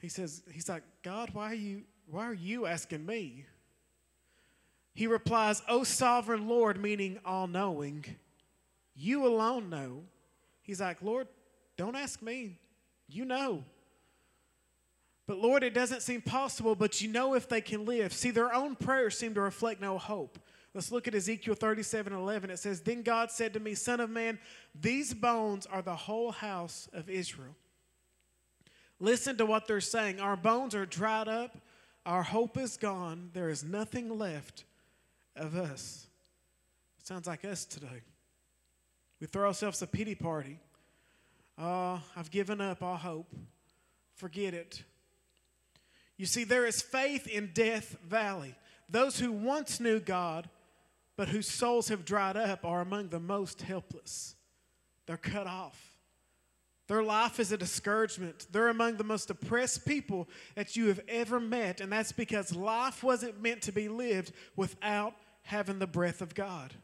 He 0.00 0.08
says, 0.08 0.42
He's 0.52 0.68
like, 0.68 0.82
God, 1.04 1.30
why 1.32 1.52
are 1.52 1.54
you 1.54 1.82
why 2.10 2.26
are 2.26 2.34
you 2.34 2.66
asking 2.66 3.06
me? 3.06 3.46
He 4.94 5.06
replies, 5.06 5.62
O 5.68 5.84
sovereign 5.84 6.48
Lord, 6.48 6.80
meaning 6.80 7.18
all 7.24 7.46
knowing, 7.46 8.04
you 8.94 9.26
alone 9.26 9.70
know. 9.70 10.02
He's 10.62 10.80
like, 10.80 11.02
Lord, 11.02 11.28
don't 11.76 11.96
ask 11.96 12.20
me. 12.20 12.58
You 13.08 13.24
know. 13.24 13.64
But 15.26 15.38
Lord, 15.38 15.62
it 15.62 15.72
doesn't 15.72 16.02
seem 16.02 16.20
possible, 16.20 16.74
but 16.74 17.00
you 17.00 17.08
know 17.08 17.34
if 17.34 17.48
they 17.48 17.60
can 17.60 17.86
live. 17.86 18.12
See, 18.12 18.30
their 18.30 18.52
own 18.52 18.76
prayers 18.76 19.16
seem 19.16 19.34
to 19.34 19.40
reflect 19.40 19.80
no 19.80 19.96
hope. 19.96 20.38
Let's 20.74 20.90
look 20.90 21.06
at 21.06 21.14
Ezekiel 21.14 21.54
37 21.54 22.12
11. 22.12 22.50
It 22.50 22.58
says, 22.58 22.80
Then 22.80 23.02
God 23.02 23.30
said 23.30 23.54
to 23.54 23.60
me, 23.60 23.74
Son 23.74 24.00
of 24.00 24.10
man, 24.10 24.38
these 24.78 25.14
bones 25.14 25.66
are 25.66 25.82
the 25.82 25.94
whole 25.94 26.32
house 26.32 26.88
of 26.92 27.08
Israel. 27.08 27.54
Listen 29.00 29.36
to 29.36 29.46
what 29.46 29.66
they're 29.66 29.80
saying. 29.80 30.20
Our 30.20 30.36
bones 30.36 30.74
are 30.74 30.86
dried 30.86 31.28
up, 31.28 31.56
our 32.04 32.22
hope 32.22 32.58
is 32.58 32.76
gone, 32.76 33.30
there 33.32 33.48
is 33.48 33.64
nothing 33.64 34.18
left 34.18 34.64
of 35.36 35.56
us. 35.56 36.06
Sounds 37.02 37.26
like 37.26 37.44
us 37.44 37.64
today. 37.64 38.02
We 39.20 39.26
throw 39.26 39.46
ourselves 39.46 39.80
a 39.82 39.86
pity 39.86 40.14
party. 40.14 40.58
Oh, 41.56 42.00
I've 42.16 42.30
given 42.30 42.60
up 42.60 42.82
all 42.82 42.96
hope. 42.96 43.32
Forget 44.14 44.54
it. 44.54 44.82
You 46.16 46.26
see, 46.26 46.44
there 46.44 46.66
is 46.66 46.80
faith 46.80 47.26
in 47.26 47.50
Death 47.52 47.96
Valley. 48.06 48.54
Those 48.88 49.18
who 49.18 49.32
once 49.32 49.80
knew 49.80 49.98
God, 49.98 50.48
but 51.16 51.28
whose 51.28 51.48
souls 51.48 51.88
have 51.88 52.04
dried 52.04 52.36
up, 52.36 52.64
are 52.64 52.80
among 52.80 53.08
the 53.08 53.20
most 53.20 53.62
helpless. 53.62 54.34
They're 55.06 55.16
cut 55.16 55.46
off. 55.46 55.94
Their 56.86 57.02
life 57.02 57.40
is 57.40 57.50
a 57.50 57.56
discouragement. 57.56 58.46
They're 58.52 58.68
among 58.68 58.96
the 58.96 59.04
most 59.04 59.30
oppressed 59.30 59.86
people 59.86 60.28
that 60.54 60.76
you 60.76 60.88
have 60.88 61.00
ever 61.08 61.40
met, 61.40 61.80
and 61.80 61.90
that's 61.90 62.12
because 62.12 62.54
life 62.54 63.02
wasn't 63.02 63.40
meant 63.40 63.62
to 63.62 63.72
be 63.72 63.88
lived 63.88 64.32
without 64.54 65.14
having 65.42 65.78
the 65.78 65.86
breath 65.86 66.20
of 66.20 66.34
God. 66.34 66.74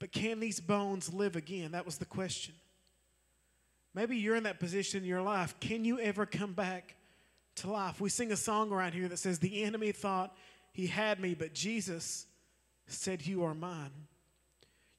But 0.00 0.10
can 0.10 0.40
these 0.40 0.58
bones 0.58 1.12
live 1.12 1.36
again? 1.36 1.72
That 1.72 1.86
was 1.86 1.98
the 1.98 2.04
question. 2.04 2.54
Maybe 3.94 4.16
you're 4.16 4.34
in 4.34 4.42
that 4.44 4.58
position 4.58 5.02
in 5.02 5.08
your 5.08 5.22
life. 5.22 5.54
Can 5.60 5.84
you 5.84 6.00
ever 6.00 6.26
come 6.26 6.54
back 6.54 6.96
to 7.56 7.70
life. 7.70 8.00
We 8.00 8.08
sing 8.08 8.32
a 8.32 8.36
song 8.36 8.72
around 8.72 8.92
here 8.92 9.08
that 9.08 9.18
says, 9.18 9.38
The 9.38 9.62
enemy 9.62 9.92
thought 9.92 10.36
he 10.72 10.86
had 10.86 11.20
me, 11.20 11.34
but 11.34 11.54
Jesus 11.54 12.26
said, 12.86 13.26
You 13.26 13.44
are 13.44 13.54
mine. 13.54 13.90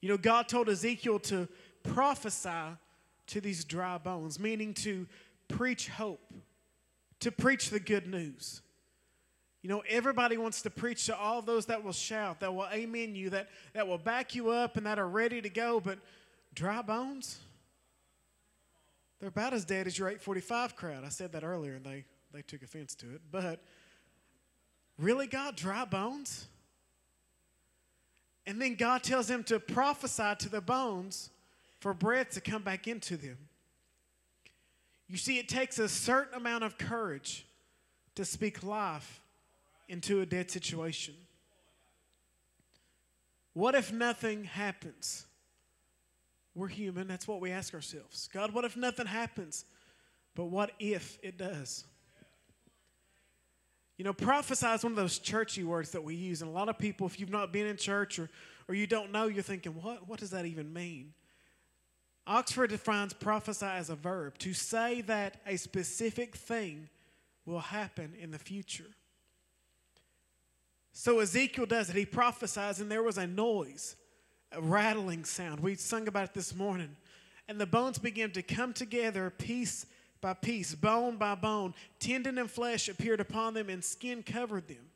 You 0.02 0.10
know, 0.10 0.18
God 0.18 0.48
told 0.48 0.70
Ezekiel 0.70 1.20
to 1.20 1.48
prophesy 1.84 2.78
to 3.28 3.42
these 3.42 3.64
dry 3.64 3.98
bones, 3.98 4.40
meaning 4.40 4.74
to 4.76 5.08
preach 5.48 5.88
hope, 5.88 6.34
to 7.22 7.32
preach 7.32 7.70
the 7.70 7.80
good 7.80 8.08
news. 8.08 8.62
You 9.62 9.70
know, 9.70 9.82
everybody 9.88 10.36
wants 10.36 10.62
to 10.64 10.70
preach 10.70 11.06
to 11.06 11.18
all 11.18 11.42
those 11.42 11.68
that 11.68 11.84
will 11.86 11.94
shout, 11.94 12.42
that 12.42 12.54
will 12.54 12.68
amen 12.72 13.16
you, 13.16 13.30
that, 13.30 13.48
that 13.74 13.88
will 13.88 13.98
back 13.98 14.36
you 14.36 14.50
up, 14.50 14.76
and 14.76 14.86
that 14.86 15.00
are 15.00 15.08
ready 15.08 15.42
to 15.42 15.50
go, 15.50 15.80
but 15.80 16.00
dry 16.54 16.82
bones? 16.82 17.40
They're 19.20 19.30
about 19.30 19.54
as 19.54 19.64
dead 19.64 19.88
as 19.88 19.98
your 19.98 20.10
845 20.10 20.76
crowd. 20.76 21.06
I 21.06 21.10
said 21.10 21.32
that 21.32 21.46
earlier, 21.46 21.76
and 21.76 21.86
they 21.86 22.04
they 22.34 22.42
took 22.42 22.64
offense 22.64 22.96
to 22.96 23.06
it. 23.14 23.22
But 23.32 23.62
really, 24.98 25.28
God, 25.28 25.56
dry 25.56 25.86
bones? 25.86 26.48
And 28.46 28.62
then 28.62 28.76
God 28.76 29.04
tells 29.04 29.30
him 29.30 29.44
to 29.46 29.60
prophesy 29.60 30.34
to 30.40 30.50
the 30.50 30.62
bones 30.62 31.30
for 31.80 31.94
breath 31.94 32.32
to 32.32 32.42
come 32.42 32.64
back 32.64 32.88
into 32.88 33.16
them. 33.16 33.38
You 35.08 35.18
see, 35.18 35.38
it 35.38 35.48
takes 35.48 35.80
a 35.80 35.88
certain 35.88 36.34
amount 36.34 36.64
of 36.64 36.78
courage 36.78 37.46
to 38.16 38.26
speak 38.26 38.64
life 38.64 39.22
into 39.88 40.22
a 40.22 40.26
dead 40.26 40.50
situation. 40.50 41.14
What 43.54 43.76
if 43.76 43.94
nothing 43.94 44.44
happens? 44.46 45.26
We're 46.56 46.68
human. 46.68 47.08
That's 47.08 47.28
what 47.28 47.42
we 47.42 47.52
ask 47.52 47.74
ourselves. 47.74 48.30
God, 48.34 48.54
what 48.54 48.66
if 48.66 48.76
nothing 48.76 49.06
happens? 49.06 49.66
But 50.36 50.46
what 50.46 50.72
if 50.80 51.20
it 51.22 51.38
does? 51.38 51.86
You 54.04 54.10
know, 54.10 54.14
prophesy 54.14 54.68
is 54.68 54.84
one 54.84 54.92
of 54.92 54.98
those 54.98 55.18
churchy 55.18 55.64
words 55.64 55.92
that 55.92 56.04
we 56.04 56.14
use. 56.14 56.42
And 56.42 56.52
a 56.52 56.54
lot 56.54 56.68
of 56.68 56.78
people, 56.78 57.08
if 57.08 57.22
you've 57.22 57.30
not 57.30 57.54
been 57.54 57.68
in 57.68 57.78
church 57.78 58.20
or, 58.20 58.30
or 58.68 58.76
you 58.76 58.86
don't 58.86 59.14
know, 59.14 59.28
you're 59.28 59.42
thinking, 59.42 59.72
what, 59.82 60.10
what 60.10 60.20
does 60.20 60.32
that 60.32 60.46
even 60.46 60.74
mean? 60.74 61.14
Oxford 62.28 62.72
defines 62.72 63.14
prophesy 63.14 63.66
as 63.66 63.90
a 63.90 63.96
verb 63.96 64.38
to 64.40 64.54
say 64.54 65.00
that 65.04 65.38
a 65.48 65.56
specific 65.56 66.36
thing 66.36 66.90
will 67.46 67.62
happen 67.62 68.12
in 68.20 68.32
the 68.32 68.38
future. 68.38 68.92
So 70.92 71.20
Ezekiel 71.20 71.66
does 71.66 71.90
it. 71.90 71.96
He 71.96 72.06
prophesies, 72.06 72.82
and 72.82 72.92
there 72.92 73.04
was 73.04 73.18
a 73.18 73.26
noise, 73.26 73.96
a 74.52 74.62
rattling 74.62 75.24
sound. 75.24 75.62
We 75.62 75.76
sung 75.76 76.10
about 76.10 76.26
it 76.26 76.34
this 76.34 76.54
morning. 76.54 76.98
And 77.48 77.58
the 77.58 77.66
bones 77.66 78.00
began 78.00 78.32
to 78.32 78.42
come 78.42 78.74
together, 78.74 79.30
piece 79.30 79.86
by 80.24 80.34
piece, 80.34 80.74
bone 80.74 81.18
by 81.18 81.36
bone, 81.36 81.76
tendon 82.00 82.38
and 82.38 82.50
flesh 82.50 82.88
appeared 82.88 83.20
upon 83.20 83.54
them, 83.54 83.70
and 83.70 83.84
skin 83.84 84.24
covered 84.24 84.68
them. 84.70 84.90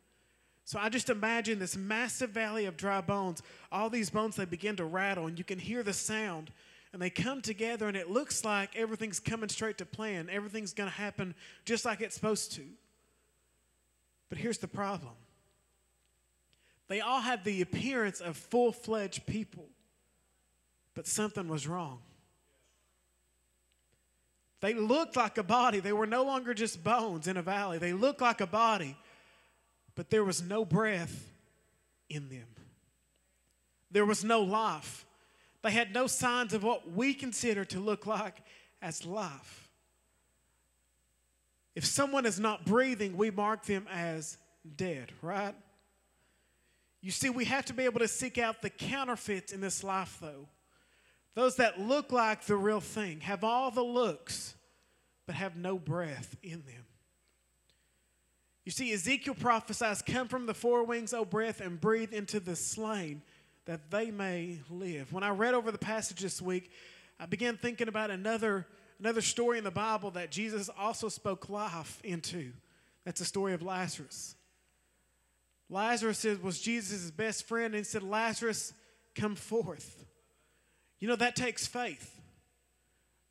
So 0.63 0.79
I 0.79 0.89
just 0.89 1.09
imagine 1.09 1.59
this 1.59 1.77
massive 1.77 2.31
valley 2.31 2.65
of 2.65 2.77
dry 2.77 3.01
bones. 3.01 3.43
All 3.71 3.89
these 3.89 4.09
bones, 4.09 4.37
they 4.37 4.45
begin 4.45 4.77
to 4.77 4.85
rattle, 4.85 5.27
and 5.27 5.37
you 5.37 5.43
can 5.43 5.59
hear 5.59 5.83
the 5.83 5.93
sound. 5.93 6.49
And 6.93 7.01
they 7.01 7.09
come 7.09 7.41
together, 7.41 7.89
and 7.89 7.97
it 7.97 8.09
looks 8.09 8.45
like 8.45 8.75
everything's 8.75 9.19
coming 9.19 9.49
straight 9.49 9.77
to 9.79 9.85
plan. 9.85 10.29
Everything's 10.31 10.73
going 10.73 10.89
to 10.89 10.95
happen 10.95 11.35
just 11.65 11.83
like 11.83 11.99
it's 12.01 12.15
supposed 12.15 12.53
to. 12.53 12.63
But 14.29 14.37
here's 14.37 14.57
the 14.57 14.67
problem 14.67 15.13
they 16.87 17.01
all 17.01 17.19
had 17.19 17.43
the 17.43 17.61
appearance 17.61 18.21
of 18.21 18.37
full 18.37 18.71
fledged 18.71 19.25
people, 19.25 19.65
but 20.93 21.05
something 21.05 21.49
was 21.49 21.67
wrong. 21.67 21.99
They 24.59 24.73
looked 24.73 25.15
like 25.15 25.37
a 25.37 25.43
body. 25.43 25.79
They 25.79 25.93
were 25.93 26.07
no 26.07 26.23
longer 26.23 26.53
just 26.53 26.83
bones 26.83 27.27
in 27.27 27.37
a 27.37 27.41
valley. 27.41 27.77
They 27.77 27.93
looked 27.93 28.21
like 28.21 28.41
a 28.41 28.47
body, 28.47 28.97
but 29.95 30.09
there 30.09 30.23
was 30.23 30.41
no 30.41 30.65
breath 30.65 31.31
in 32.09 32.29
them. 32.29 32.47
There 33.91 34.05
was 34.05 34.23
no 34.23 34.41
life. 34.41 35.05
They 35.61 35.71
had 35.71 35.93
no 35.93 36.07
signs 36.07 36.53
of 36.53 36.63
what 36.63 36.91
we 36.91 37.13
consider 37.13 37.65
to 37.65 37.79
look 37.79 38.05
like 38.05 38.35
as 38.81 39.05
life. 39.05 39.69
If 41.75 41.85
someone 41.85 42.25
is 42.25 42.39
not 42.39 42.65
breathing, 42.65 43.17
we 43.17 43.29
mark 43.29 43.65
them 43.65 43.87
as 43.91 44.37
dead, 44.75 45.11
right? 45.21 45.53
You 47.01 47.11
see, 47.11 47.29
we 47.29 47.45
have 47.45 47.65
to 47.65 47.73
be 47.73 47.85
able 47.85 47.99
to 47.99 48.07
seek 48.07 48.37
out 48.37 48.61
the 48.61 48.69
counterfeits 48.69 49.53
in 49.53 49.61
this 49.61 49.83
life, 49.83 50.17
though. 50.19 50.47
Those 51.37 51.57
that 51.57 51.79
look 51.79 52.11
like 52.11 52.45
the 52.45 52.55
real 52.55 52.79
thing, 52.79 53.21
have 53.21 53.43
all 53.43 53.69
the 53.69 53.83
looks, 53.83 54.55
but 55.27 55.35
have 55.35 55.55
no 55.55 55.77
breath 55.77 56.35
in 56.41 56.63
them. 56.65 56.87
You 58.65 58.71
see, 58.71 58.91
Ezekiel 58.91 59.35
prophesies, 59.35 60.01
Come 60.01 60.29
from 60.29 60.47
the 60.47 60.55
four 60.55 60.83
wings, 60.83 61.13
O 61.13 61.25
breath, 61.25 61.61
and 61.61 61.79
breathe 61.79 62.11
into 62.11 62.39
the 62.39 62.55
slain 62.55 63.21
that 63.65 63.91
they 63.91 64.09
may 64.09 64.57
live. 64.71 65.13
When 65.13 65.21
I 65.21 65.29
read 65.29 65.53
over 65.53 65.71
the 65.71 65.77
passage 65.77 66.21
this 66.21 66.41
week, 66.41 66.71
I 67.19 67.27
began 67.27 67.55
thinking 67.55 67.87
about 67.87 68.09
another, 68.09 68.65
another 68.99 69.21
story 69.21 69.59
in 69.59 69.63
the 69.63 69.69
Bible 69.69 70.09
that 70.11 70.31
Jesus 70.31 70.71
also 70.75 71.07
spoke 71.07 71.49
life 71.49 72.01
into. 72.03 72.51
That's 73.05 73.19
the 73.19 73.25
story 73.25 73.53
of 73.53 73.61
Lazarus. 73.61 74.35
Lazarus 75.69 76.25
was 76.41 76.59
Jesus' 76.59 77.11
best 77.11 77.47
friend, 77.47 77.75
and 77.75 77.75
he 77.75 77.83
said, 77.83 78.01
Lazarus, 78.01 78.73
come 79.13 79.35
forth. 79.35 80.06
You 80.99 81.07
know, 81.07 81.15
that 81.15 81.35
takes 81.35 81.67
faith. 81.67 82.19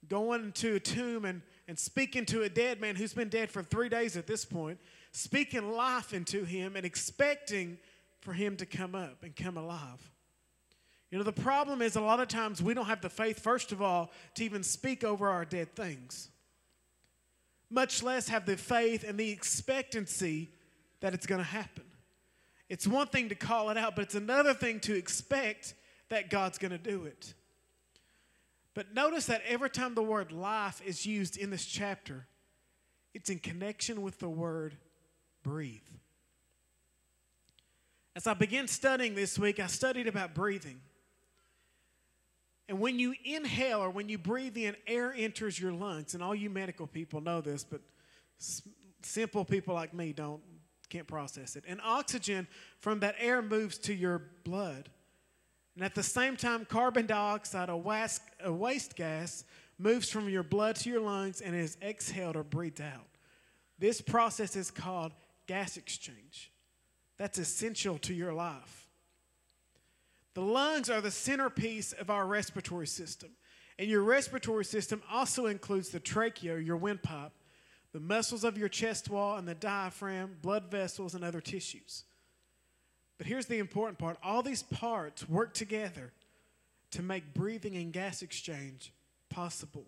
Going 0.08 0.44
into 0.44 0.76
a 0.76 0.80
tomb 0.80 1.25
and, 1.25 1.42
and 1.66 1.78
speaking 1.78 2.26
to 2.26 2.42
a 2.42 2.49
dead 2.49 2.80
man 2.80 2.94
who's 2.94 3.12
been 3.12 3.28
dead 3.28 3.50
for 3.50 3.62
three 3.62 3.88
days 3.88 4.16
at 4.16 4.26
this 4.26 4.44
point, 4.44 4.78
speaking 5.11 5.73
life 5.73 6.12
into 6.12 6.44
him 6.44 6.76
and 6.76 6.87
expecting 6.87 7.78
for 8.20 8.32
him 8.32 8.56
to 8.56 8.66
come 8.66 8.94
up 8.94 9.23
and 9.23 9.35
come 9.35 9.56
alive. 9.56 10.11
You 11.11 11.18
know, 11.18 11.25
the 11.25 11.32
problem 11.32 11.82
is 11.82 11.96
a 11.96 12.00
lot 12.00 12.20
of 12.20 12.28
times 12.28 12.62
we 12.62 12.75
don't 12.75 12.87
have 12.87 13.00
the 13.00 13.08
faith, 13.08 13.40
first 13.40 13.73
of 13.73 13.80
all, 13.80 14.11
to 14.35 14.44
even 14.44 14.62
speak 14.62 15.04
over 15.04 15.28
our 15.28 15.44
dead 15.44 15.75
things, 15.75 16.28
much 17.70 18.02
less 18.02 18.28
have 18.28 18.46
the 18.46 18.56
faith 18.56 19.04
and 19.06 19.18
the 19.18 19.30
expectancy 19.30 20.50
that 21.00 21.14
it's 21.14 21.26
going 21.26 21.40
to 21.40 21.46
happen. 21.46 21.85
It's 22.68 22.87
one 22.87 23.06
thing 23.06 23.28
to 23.28 23.35
call 23.35 23.70
it 23.70 23.76
out, 23.76 23.94
but 23.94 24.02
it's 24.02 24.14
another 24.14 24.54
thing 24.54 24.80
to 24.80 24.96
expect 24.96 25.75
that 26.08 26.30
God's 26.30 26.58
going 26.58 26.73
to 26.73 26.78
do 26.78 27.04
it. 27.04 27.35
But 28.76 28.92
notice 28.92 29.25
that 29.26 29.40
every 29.49 29.71
time 29.71 29.95
the 29.95 30.02
word 30.02 30.33
life 30.33 30.83
is 30.85 31.06
used 31.06 31.38
in 31.38 31.49
this 31.49 31.64
chapter, 31.64 32.26
it's 33.14 33.30
in 33.30 33.38
connection 33.38 34.02
with 34.02 34.18
the 34.18 34.28
word 34.28 34.76
breathe. 35.42 35.80
As 38.14 38.26
I 38.26 38.35
began 38.35 38.68
studying 38.68 39.14
this 39.14 39.38
week, 39.38 39.61
I 39.61 39.66
studied 39.66 40.06
about 40.06 40.35
breathing. 40.35 40.83
And 42.68 42.78
when 42.78 42.99
you 42.99 43.14
inhale 43.25 43.78
or 43.78 43.88
when 43.88 44.11
you 44.11 44.18
breathe 44.18 44.59
in, 44.59 44.76
air 44.87 45.11
enters 45.16 45.59
your 45.59 45.73
lungs. 45.73 46.12
And 46.12 46.23
all 46.23 46.35
you 46.35 46.50
medical 46.50 46.87
people 46.87 47.23
know 47.23 47.40
this, 47.40 47.64
but 47.64 47.80
simple 49.00 49.47
people 49.47 49.75
like 49.75 49.95
me 49.95 50.12
don't 50.12 50.42
can't 50.90 51.06
process 51.09 51.56
it. 51.56 51.64
And 51.66 51.80
oxygen 51.83 52.47
from 52.80 53.00
that 53.00 53.14
air 53.18 53.40
moves 53.40 53.78
to 53.78 53.95
your 53.95 54.23
blood. 54.45 54.90
And 55.76 55.85
at 55.85 55.95
the 55.95 56.02
same 56.02 56.37
time, 56.37 56.64
carbon 56.64 57.06
dioxide, 57.06 57.68
a 57.68 57.76
waste, 57.76 58.23
a 58.42 58.52
waste 58.52 58.97
gas, 58.97 59.45
moves 59.78 60.11
from 60.11 60.28
your 60.28 60.42
blood 60.42 60.76
to 60.76 60.90
your 60.90 61.02
lungs 61.02 61.42
and 61.42 61.54
is 61.54 61.76
exhaled 61.83 62.35
or 62.35 62.42
breathed 62.42 62.80
out. 62.80 63.06
This 63.78 64.00
process 64.00 64.56
is 64.56 64.71
called 64.71 65.12
gas 65.47 65.76
exchange. 65.76 66.50
That's 67.18 67.38
essential 67.38 67.99
to 67.99 68.14
your 68.14 68.33
life. 68.33 68.88
The 70.33 70.40
lungs 70.40 70.88
are 70.88 71.02
the 71.02 71.11
centerpiece 71.11 71.92
of 71.92 72.11
our 72.11 72.26
respiratory 72.26 72.87
system. 72.87 73.30
And 73.78 73.88
your 73.90 74.02
respiratory 74.02 74.64
system 74.64 75.02
also 75.11 75.47
includes 75.47 75.90
the 75.90 76.00
trachea, 76.00 76.59
your 76.59 76.78
windpipe, 76.78 77.33
the 77.92 78.00
muscles 78.00 78.45
of 78.45 78.56
your 78.56 78.68
chest 78.68 79.11
wall, 79.11 79.37
and 79.37 79.47
the 79.47 79.54
diaphragm, 79.54 80.37
blood 80.40 80.71
vessels, 80.71 81.14
and 81.14 81.23
other 81.23 81.42
tissues. 81.42 82.04
But 83.18 83.26
here's 83.26 83.46
the 83.46 83.58
important 83.58 83.99
part 83.99 84.18
all 84.23 84.42
these 84.42 84.62
parts 84.62 85.28
work 85.28 85.54
together 85.54 86.12
to 86.92 87.02
make 87.02 87.35
breathing 87.35 87.76
and 87.76 87.92
gas 87.92 88.23
exchange 88.23 88.92
possible. 89.28 89.87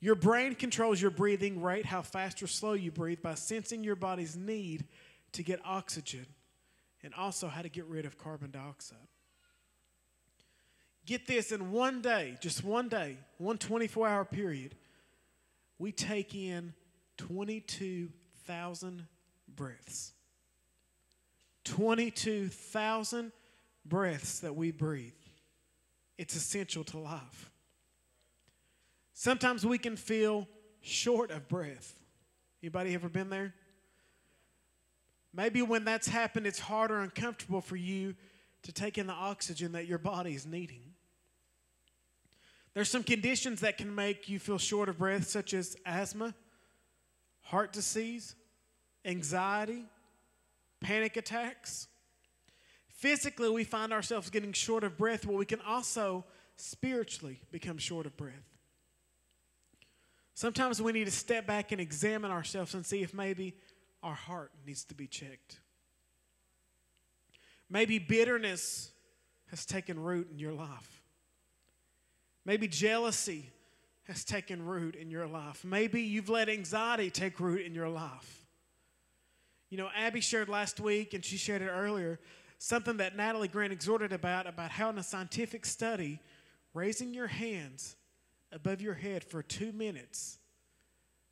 Your 0.00 0.14
brain 0.14 0.54
controls 0.54 1.00
your 1.00 1.10
breathing 1.10 1.62
rate, 1.62 1.84
how 1.84 2.00
fast 2.00 2.42
or 2.42 2.46
slow 2.46 2.72
you 2.72 2.90
breathe, 2.90 3.20
by 3.20 3.34
sensing 3.34 3.84
your 3.84 3.96
body's 3.96 4.34
need 4.34 4.86
to 5.32 5.42
get 5.42 5.60
oxygen 5.64 6.26
and 7.02 7.12
also 7.14 7.48
how 7.48 7.62
to 7.62 7.68
get 7.68 7.84
rid 7.84 8.06
of 8.06 8.16
carbon 8.18 8.50
dioxide. 8.50 8.98
Get 11.06 11.26
this 11.26 11.52
in 11.52 11.70
one 11.70 12.00
day, 12.02 12.36
just 12.40 12.64
one 12.64 12.88
day, 12.88 13.18
one 13.38 13.58
24 13.58 14.08
hour 14.08 14.24
period, 14.24 14.74
we 15.78 15.92
take 15.92 16.34
in 16.34 16.72
22,000 17.18 19.06
breaths. 19.54 20.12
22,000 21.70 23.30
breaths 23.84 24.40
that 24.40 24.56
we 24.56 24.72
breathe. 24.72 25.12
It's 26.18 26.34
essential 26.34 26.82
to 26.84 26.98
life. 26.98 27.52
Sometimes 29.14 29.64
we 29.64 29.78
can 29.78 29.96
feel 29.96 30.48
short 30.80 31.30
of 31.30 31.48
breath. 31.48 31.94
Anybody 32.60 32.92
ever 32.94 33.08
been 33.08 33.30
there? 33.30 33.54
Maybe 35.32 35.62
when 35.62 35.84
that's 35.84 36.08
happened, 36.08 36.44
it's 36.48 36.58
hard 36.58 36.90
or 36.90 37.02
uncomfortable 37.02 37.60
for 37.60 37.76
you 37.76 38.16
to 38.64 38.72
take 38.72 38.98
in 38.98 39.06
the 39.06 39.12
oxygen 39.12 39.70
that 39.72 39.86
your 39.86 39.98
body 39.98 40.34
is 40.34 40.46
needing. 40.46 40.82
There's 42.74 42.90
some 42.90 43.04
conditions 43.04 43.60
that 43.60 43.78
can 43.78 43.94
make 43.94 44.28
you 44.28 44.40
feel 44.40 44.58
short 44.58 44.88
of 44.88 44.98
breath, 44.98 45.28
such 45.28 45.54
as 45.54 45.76
asthma, 45.86 46.34
heart 47.42 47.72
disease, 47.72 48.34
anxiety, 49.04 49.84
panic 50.80 51.16
attacks. 51.16 51.88
Physically, 52.88 53.48
we 53.48 53.64
find 53.64 53.92
ourselves 53.92 54.30
getting 54.30 54.52
short 54.52 54.84
of 54.84 54.98
breath, 54.98 55.26
but 55.26 55.34
we 55.34 55.46
can 55.46 55.60
also 55.62 56.24
spiritually 56.56 57.40
become 57.50 57.78
short 57.78 58.06
of 58.06 58.16
breath. 58.16 58.58
Sometimes 60.34 60.80
we 60.80 60.92
need 60.92 61.04
to 61.04 61.10
step 61.10 61.46
back 61.46 61.72
and 61.72 61.80
examine 61.80 62.30
ourselves 62.30 62.74
and 62.74 62.84
see 62.84 63.02
if 63.02 63.12
maybe 63.12 63.54
our 64.02 64.14
heart 64.14 64.50
needs 64.66 64.84
to 64.84 64.94
be 64.94 65.06
checked. 65.06 65.60
Maybe 67.68 67.98
bitterness 67.98 68.90
has 69.50 69.66
taken 69.66 69.98
root 69.98 70.28
in 70.30 70.38
your 70.38 70.52
life. 70.52 71.02
Maybe 72.44 72.68
jealousy 72.68 73.50
has 74.04 74.24
taken 74.24 74.64
root 74.64 74.94
in 74.94 75.10
your 75.10 75.26
life. 75.26 75.64
Maybe 75.64 76.02
you've 76.02 76.28
let 76.28 76.48
anxiety 76.48 77.10
take 77.10 77.38
root 77.38 77.64
in 77.64 77.74
your 77.74 77.88
life. 77.88 78.46
You 79.70 79.78
know, 79.78 79.88
Abby 79.96 80.20
shared 80.20 80.48
last 80.48 80.80
week, 80.80 81.14
and 81.14 81.24
she 81.24 81.36
shared 81.36 81.62
it 81.62 81.68
earlier, 81.68 82.18
something 82.58 82.98
that 82.98 83.16
Natalie 83.16 83.48
Grant 83.48 83.72
exhorted 83.72 84.12
about, 84.12 84.46
about 84.46 84.72
how 84.72 84.90
in 84.90 84.98
a 84.98 85.02
scientific 85.02 85.64
study, 85.64 86.20
raising 86.74 87.14
your 87.14 87.28
hands 87.28 87.96
above 88.52 88.80
your 88.80 88.94
head 88.94 89.22
for 89.22 89.42
two 89.42 89.72
minutes 89.72 90.38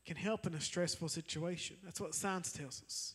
can 0.07 0.16
help 0.16 0.46
in 0.46 0.55
a 0.55 0.61
stressful 0.61 1.09
situation. 1.09 1.77
That's 1.85 2.01
what 2.01 2.14
science 2.14 2.53
tells 2.53 2.83
us. 2.87 3.14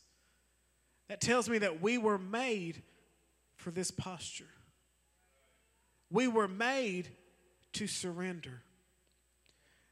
That 1.07 1.21
tells 1.21 1.49
me 1.49 1.57
that 1.59 1.81
we 1.81 1.97
were 1.97 2.19
made 2.19 2.83
for 3.55 3.71
this 3.71 3.91
posture. 3.91 4.45
We 6.11 6.27
were 6.27 6.47
made 6.47 7.07
to 7.73 7.87
surrender. 7.87 8.61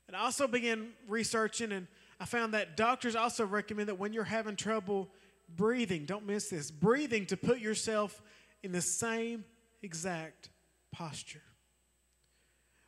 And 0.08 0.15
I 0.15 0.20
also 0.20 0.46
began 0.46 0.89
researching, 1.08 1.72
and 1.72 1.88
I 2.20 2.26
found 2.26 2.54
that 2.54 2.78
doctors 2.78 3.15
also 3.15 3.46
recommend 3.46 3.89
that 3.89 3.98
when 3.98 4.13
you're 4.13 4.24
having 4.24 4.56
trouble 4.56 5.10
breathing, 5.56 6.06
don't 6.06 6.26
miss 6.26 6.50
this, 6.50 6.72
breathing 6.72 7.26
to 7.28 7.38
put 7.38 7.60
yourself 7.60 8.22
in 8.64 8.72
the 8.72 8.82
same 8.82 9.44
exact 9.82 10.50
posture. 10.92 11.42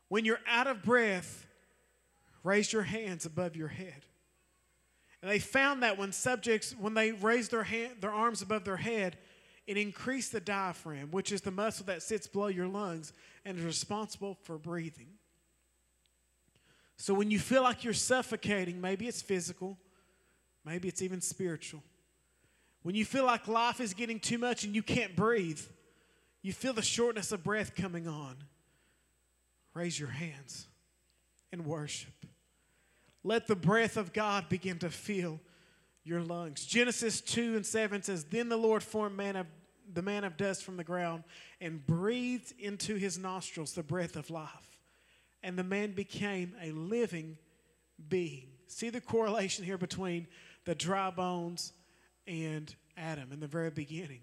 When 0.09 0.25
you're 0.25 0.39
out 0.47 0.67
of 0.67 0.83
breath, 0.83 1.47
raise 2.43 2.71
your 2.71 2.83
hands 2.83 3.25
above 3.25 3.55
your 3.55 3.69
head. 3.69 4.05
And 5.21 5.31
they 5.31 5.39
found 5.39 5.83
that 5.83 5.97
when 5.97 6.11
subjects, 6.11 6.75
when 6.77 6.93
they 6.93 7.13
raised 7.13 7.51
their, 7.51 7.63
hand, 7.63 7.93
their 8.01 8.11
arms 8.11 8.41
above 8.41 8.65
their 8.65 8.77
head, 8.77 9.17
it 9.65 9.77
increased 9.77 10.33
the 10.33 10.41
diaphragm, 10.41 11.11
which 11.11 11.31
is 11.31 11.41
the 11.41 11.51
muscle 11.51 11.85
that 11.85 12.03
sits 12.03 12.27
below 12.27 12.47
your 12.47 12.67
lungs 12.67 13.13
and 13.45 13.57
is 13.57 13.63
responsible 13.63 14.37
for 14.43 14.57
breathing. 14.57 15.07
So 16.97 17.13
when 17.13 17.31
you 17.31 17.39
feel 17.39 17.63
like 17.63 17.83
you're 17.83 17.93
suffocating, 17.93 18.81
maybe 18.81 19.07
it's 19.07 19.21
physical, 19.21 19.77
maybe 20.65 20.87
it's 20.89 21.01
even 21.01 21.21
spiritual. 21.21 21.81
When 22.83 22.95
you 22.95 23.05
feel 23.05 23.25
like 23.25 23.47
life 23.47 23.79
is 23.79 23.93
getting 23.93 24.19
too 24.19 24.37
much 24.37 24.63
and 24.63 24.75
you 24.75 24.83
can't 24.83 25.15
breathe, 25.15 25.61
you 26.41 26.51
feel 26.51 26.73
the 26.73 26.81
shortness 26.81 27.31
of 27.31 27.43
breath 27.43 27.75
coming 27.75 28.07
on, 28.07 28.35
raise 29.73 29.97
your 29.97 30.09
hands 30.09 30.67
and 31.51 31.65
worship. 31.65 32.13
Let 33.23 33.47
the 33.47 33.55
breath 33.55 33.95
of 33.95 34.11
God 34.11 34.49
begin 34.49 34.79
to 34.79 34.89
fill 34.89 35.39
your 36.03 36.21
lungs. 36.21 36.65
Genesis 36.65 37.21
2 37.21 37.55
and 37.55 37.65
7 37.65 38.03
says, 38.03 38.25
Then 38.25 38.49
the 38.49 38.57
Lord 38.57 38.83
formed 38.83 39.15
man 39.15 39.37
of, 39.37 39.47
the 39.91 40.01
man 40.01 40.25
of 40.25 40.35
dust 40.35 40.63
from 40.65 40.75
the 40.75 40.83
ground 40.83 41.23
and 41.61 41.85
breathed 41.85 42.53
into 42.59 42.95
his 42.95 43.17
nostrils 43.17 43.73
the 43.73 43.83
breath 43.83 44.17
of 44.17 44.29
life. 44.29 44.77
And 45.41 45.57
the 45.57 45.63
man 45.63 45.91
became 45.91 46.53
a 46.61 46.71
living 46.71 47.37
being. 48.09 48.47
See 48.67 48.89
the 48.89 49.01
correlation 49.01 49.63
here 49.63 49.77
between 49.77 50.27
the 50.65 50.75
dry 50.75 51.09
bones 51.09 51.71
and 52.27 52.73
Adam 52.97 53.31
in 53.31 53.39
the 53.39 53.47
very 53.47 53.69
beginning. 53.69 54.21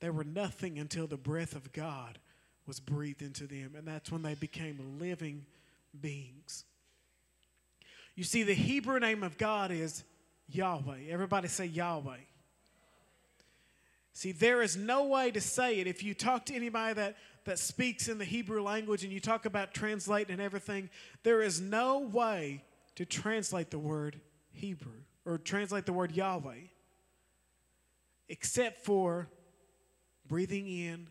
They 0.00 0.10
were 0.10 0.24
nothing 0.24 0.78
until 0.78 1.06
the 1.06 1.16
breath 1.16 1.54
of 1.54 1.72
God 1.72 2.18
was 2.66 2.80
breathed 2.80 3.22
into 3.22 3.46
them, 3.46 3.74
and 3.76 3.86
that's 3.86 4.10
when 4.10 4.22
they 4.22 4.34
became 4.34 4.98
living 4.98 5.44
beings. 6.00 6.64
You 8.14 8.24
see, 8.24 8.42
the 8.42 8.54
Hebrew 8.54 8.98
name 8.98 9.22
of 9.22 9.38
God 9.38 9.70
is 9.70 10.04
Yahweh. 10.48 11.08
Everybody 11.08 11.48
say 11.48 11.66
Yahweh. 11.66 12.16
See, 14.12 14.32
there 14.32 14.62
is 14.62 14.76
no 14.76 15.06
way 15.06 15.30
to 15.30 15.40
say 15.40 15.80
it. 15.80 15.86
If 15.86 16.02
you 16.02 16.14
talk 16.14 16.46
to 16.46 16.54
anybody 16.54 16.94
that, 16.94 17.16
that 17.44 17.58
speaks 17.58 18.08
in 18.08 18.18
the 18.18 18.24
Hebrew 18.24 18.62
language 18.62 19.04
and 19.04 19.12
you 19.12 19.20
talk 19.20 19.46
about 19.46 19.72
translating 19.72 20.34
and 20.34 20.42
everything, 20.42 20.90
there 21.22 21.42
is 21.42 21.60
no 21.60 22.00
way 22.00 22.62
to 22.96 23.04
translate 23.04 23.70
the 23.70 23.78
word 23.78 24.20
Hebrew 24.52 25.00
or 25.24 25.38
translate 25.38 25.86
the 25.86 25.92
word 25.92 26.12
Yahweh 26.12 26.69
except 28.30 28.84
for 28.84 29.28
breathing 30.26 30.68
in 30.68 31.08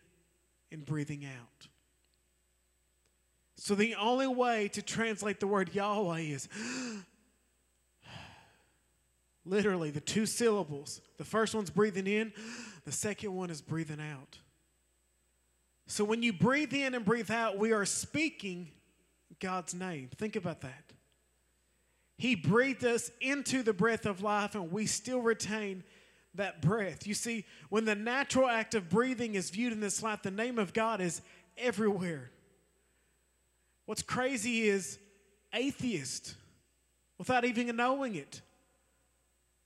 and 0.71 0.85
breathing 0.85 1.25
out. 1.25 1.67
So 3.57 3.75
the 3.75 3.95
only 3.95 4.25
way 4.25 4.69
to 4.69 4.81
translate 4.81 5.41
the 5.41 5.47
word 5.47 5.75
Yahweh 5.75 6.19
is 6.19 6.47
literally 9.45 9.91
the 9.91 9.99
two 9.99 10.25
syllables. 10.25 11.01
The 11.17 11.25
first 11.25 11.53
one's 11.53 11.69
breathing 11.69 12.07
in, 12.07 12.31
the 12.85 12.93
second 12.93 13.35
one 13.35 13.49
is 13.49 13.61
breathing 13.61 13.99
out. 13.99 14.39
So 15.87 16.05
when 16.05 16.23
you 16.23 16.31
breathe 16.31 16.73
in 16.73 16.95
and 16.95 17.03
breathe 17.03 17.31
out, 17.31 17.57
we 17.57 17.73
are 17.73 17.85
speaking 17.85 18.69
God's 19.41 19.73
name. 19.73 20.09
Think 20.15 20.37
about 20.37 20.61
that. 20.61 20.93
He 22.17 22.35
breathed 22.35 22.85
us 22.85 23.11
into 23.19 23.61
the 23.63 23.73
breath 23.73 24.05
of 24.05 24.21
life, 24.21 24.55
and 24.55 24.71
we 24.71 24.85
still 24.85 25.19
retain 25.19 25.83
that 26.35 26.61
breath. 26.61 27.07
You 27.07 27.13
see, 27.13 27.45
when 27.69 27.85
the 27.85 27.95
natural 27.95 28.47
act 28.47 28.75
of 28.75 28.89
breathing 28.89 29.35
is 29.35 29.49
viewed 29.49 29.73
in 29.73 29.79
this 29.79 30.03
light, 30.03 30.23
the 30.23 30.31
name 30.31 30.59
of 30.59 30.73
God 30.73 31.01
is 31.01 31.21
everywhere. 31.57 32.29
What's 33.85 34.03
crazy 34.03 34.67
is 34.67 34.99
atheists, 35.53 36.35
without 37.17 37.45
even 37.45 37.75
knowing 37.75 38.15
it, 38.15 38.41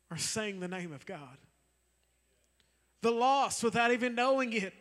are 0.09 0.17
saying 0.17 0.59
the 0.59 0.67
name 0.67 0.93
of 0.93 1.05
God. 1.05 1.37
The 3.01 3.11
lost, 3.11 3.63
without 3.63 3.91
even 3.91 4.15
knowing 4.15 4.53
it, 4.53 4.73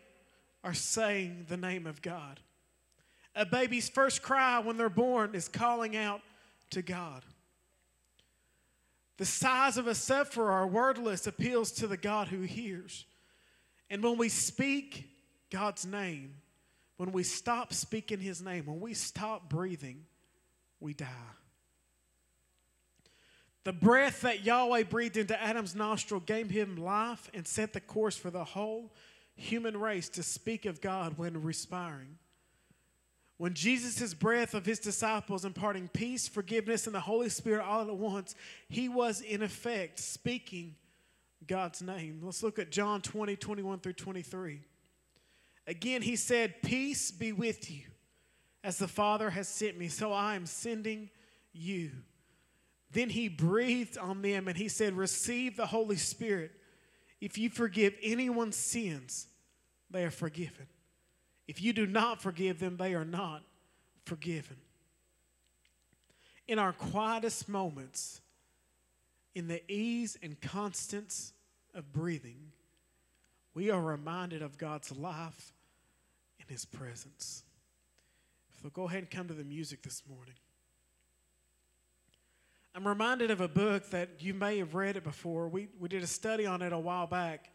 are 0.63 0.73
saying 0.73 1.47
the 1.49 1.57
name 1.57 1.85
of 1.85 2.01
God. 2.01 2.39
A 3.35 3.45
baby's 3.45 3.89
first 3.89 4.21
cry 4.21 4.59
when 4.59 4.77
they're 4.77 4.89
born 4.89 5.35
is 5.35 5.49
calling 5.49 5.97
out 5.97 6.21
to 6.69 6.81
God. 6.81 7.23
The 9.17 9.25
sighs 9.25 9.77
of 9.77 9.87
a 9.87 9.95
sufferer 9.95 10.65
wordless 10.65 11.27
appeals 11.27 11.71
to 11.73 11.87
the 11.87 11.97
God 11.97 12.27
who 12.27 12.41
hears. 12.41 13.05
And 13.89 14.01
when 14.01 14.17
we 14.17 14.29
speak 14.29 15.09
God's 15.51 15.85
name, 15.85 16.35
when 16.97 17.11
we 17.11 17.23
stop 17.23 17.73
speaking 17.73 18.19
his 18.19 18.41
name, 18.41 18.65
when 18.65 18.79
we 18.79 18.93
stop 18.93 19.49
breathing, 19.49 20.05
we 20.79 20.93
die. 20.93 21.07
The 23.63 23.73
breath 23.73 24.21
that 24.21 24.43
Yahweh 24.43 24.83
breathed 24.83 25.15
into 25.17 25.41
Adam's 25.41 25.75
nostril 25.75 26.19
gave 26.19 26.49
him 26.49 26.75
life 26.75 27.29
and 27.33 27.47
set 27.47 27.71
the 27.73 27.79
course 27.79 28.17
for 28.17 28.29
the 28.29 28.43
whole 28.43 28.93
human 29.35 29.77
race 29.77 30.09
to 30.09 30.23
speak 30.23 30.65
of 30.65 30.81
God 30.81 31.17
when 31.17 31.41
respiring. 31.41 32.17
When 33.43 33.55
Jesus' 33.55 34.13
breath 34.13 34.53
of 34.53 34.65
his 34.65 34.79
disciples 34.79 35.43
imparting 35.43 35.89
peace, 35.89 36.29
forgiveness, 36.29 36.85
and 36.85 36.95
the 36.95 37.01
Holy 37.01 37.27
Spirit 37.27 37.65
all 37.65 37.81
at 37.81 37.93
once, 37.93 38.35
he 38.69 38.87
was 38.87 39.19
in 39.19 39.41
effect 39.43 39.99
speaking 39.99 40.75
God's 41.45 41.81
name. 41.81 42.21
Let's 42.23 42.41
look 42.41 42.57
at 42.57 42.71
John 42.71 43.01
20, 43.01 43.35
21 43.35 43.79
through 43.79 43.91
23. 43.91 44.61
Again, 45.67 46.01
he 46.01 46.15
said, 46.15 46.61
Peace 46.61 47.11
be 47.11 47.33
with 47.33 47.69
you. 47.69 47.83
As 48.63 48.77
the 48.77 48.87
Father 48.87 49.29
has 49.29 49.49
sent 49.49 49.77
me, 49.77 49.89
so 49.89 50.13
I 50.13 50.35
am 50.35 50.45
sending 50.45 51.09
you. 51.51 51.91
Then 52.93 53.09
he 53.09 53.27
breathed 53.27 53.97
on 53.97 54.21
them 54.21 54.47
and 54.47 54.55
he 54.55 54.69
said, 54.69 54.93
Receive 54.93 55.57
the 55.57 55.65
Holy 55.65 55.97
Spirit. 55.97 56.51
If 57.19 57.37
you 57.37 57.49
forgive 57.49 57.93
anyone's 58.01 58.55
sins, 58.55 59.27
they 59.91 60.05
are 60.05 60.11
forgiven. 60.11 60.67
If 61.47 61.61
you 61.61 61.73
do 61.73 61.85
not 61.85 62.21
forgive 62.21 62.59
them, 62.59 62.77
they 62.77 62.93
are 62.93 63.05
not 63.05 63.43
forgiven. 64.05 64.57
In 66.47 66.59
our 66.59 66.73
quietest 66.73 67.47
moments, 67.47 68.21
in 69.35 69.47
the 69.47 69.61
ease 69.71 70.17
and 70.21 70.39
constance 70.39 71.33
of 71.73 71.91
breathing, 71.91 72.51
we 73.53 73.69
are 73.69 73.81
reminded 73.81 74.41
of 74.41 74.57
God's 74.57 74.91
life 74.91 75.53
in 76.39 76.45
His 76.47 76.65
presence. 76.65 77.43
So 78.61 78.69
go 78.69 78.87
ahead 78.87 78.99
and 78.99 79.11
come 79.11 79.27
to 79.27 79.33
the 79.33 79.43
music 79.43 79.81
this 79.83 80.03
morning. 80.07 80.35
I'm 82.75 82.87
reminded 82.87 83.29
of 83.29 83.39
a 83.39 83.47
book 83.47 83.89
that 83.91 84.09
you 84.19 84.33
may 84.33 84.57
have 84.57 84.73
read 84.73 84.97
it 84.97 85.03
before. 85.03 85.47
We, 85.47 85.67
we 85.79 85.89
did 85.89 86.01
a 86.01 86.07
study 86.07 86.45
on 86.47 86.63
it 86.63 86.73
a 86.73 86.79
while 86.79 87.05
back, 87.05 87.51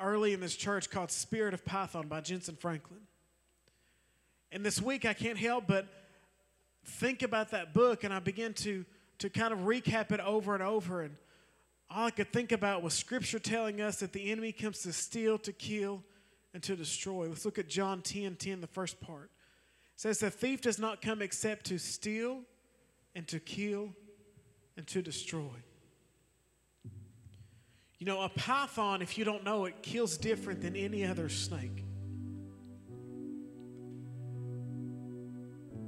early 0.00 0.32
in 0.32 0.40
this 0.40 0.56
church, 0.56 0.90
called 0.90 1.10
Spirit 1.10 1.54
of 1.54 1.64
Python 1.64 2.08
by 2.08 2.20
Jentezen 2.20 2.58
Franklin. 2.58 3.00
And 4.52 4.64
this 4.64 4.80
week, 4.80 5.04
I 5.04 5.14
can't 5.14 5.38
help 5.38 5.66
but 5.66 5.86
think 6.84 7.22
about 7.22 7.50
that 7.50 7.72
book, 7.72 8.04
and 8.04 8.12
I 8.12 8.18
begin 8.18 8.52
to, 8.54 8.84
to 9.18 9.30
kind 9.30 9.52
of 9.52 9.60
recap 9.60 10.12
it 10.12 10.20
over 10.20 10.54
and 10.54 10.62
over. 10.62 11.02
And 11.02 11.16
all 11.90 12.06
I 12.06 12.10
could 12.10 12.32
think 12.32 12.52
about 12.52 12.82
was 12.82 12.94
Scripture 12.94 13.38
telling 13.38 13.80
us 13.80 14.00
that 14.00 14.12
the 14.12 14.30
enemy 14.30 14.52
comes 14.52 14.82
to 14.82 14.92
steal, 14.92 15.38
to 15.38 15.52
kill, 15.52 16.02
and 16.52 16.62
to 16.64 16.74
destroy. 16.74 17.28
Let's 17.28 17.44
look 17.44 17.58
at 17.58 17.68
John 17.68 18.02
10 18.02 18.36
10, 18.36 18.60
the 18.60 18.66
first 18.66 19.00
part. 19.00 19.30
It 19.94 20.00
says, 20.00 20.18
The 20.18 20.30
thief 20.30 20.60
does 20.60 20.78
not 20.78 21.00
come 21.00 21.22
except 21.22 21.66
to 21.66 21.78
steal, 21.78 22.40
and 23.14 23.26
to 23.28 23.38
kill, 23.38 23.90
and 24.76 24.86
to 24.88 25.02
destroy. 25.02 25.62
You 28.00 28.06
know, 28.06 28.22
a 28.22 28.30
python, 28.30 29.02
if 29.02 29.18
you 29.18 29.26
don't 29.26 29.44
know 29.44 29.66
it, 29.66 29.82
kills 29.82 30.16
different 30.16 30.62
than 30.62 30.74
any 30.74 31.04
other 31.04 31.28
snake. 31.28 31.84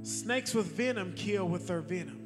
Snakes 0.03 0.53
with 0.53 0.67
venom 0.67 1.13
kill 1.15 1.47
with 1.47 1.67
their 1.67 1.81
venom. 1.81 2.19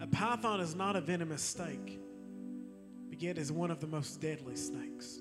A 0.00 0.08
python 0.08 0.58
is 0.58 0.74
not 0.74 0.96
a 0.96 1.00
venomous 1.00 1.40
snake, 1.40 2.00
but 3.08 3.22
yet 3.22 3.38
is 3.38 3.52
one 3.52 3.70
of 3.70 3.78
the 3.78 3.86
most 3.86 4.20
deadly 4.20 4.56
snakes. 4.56 5.20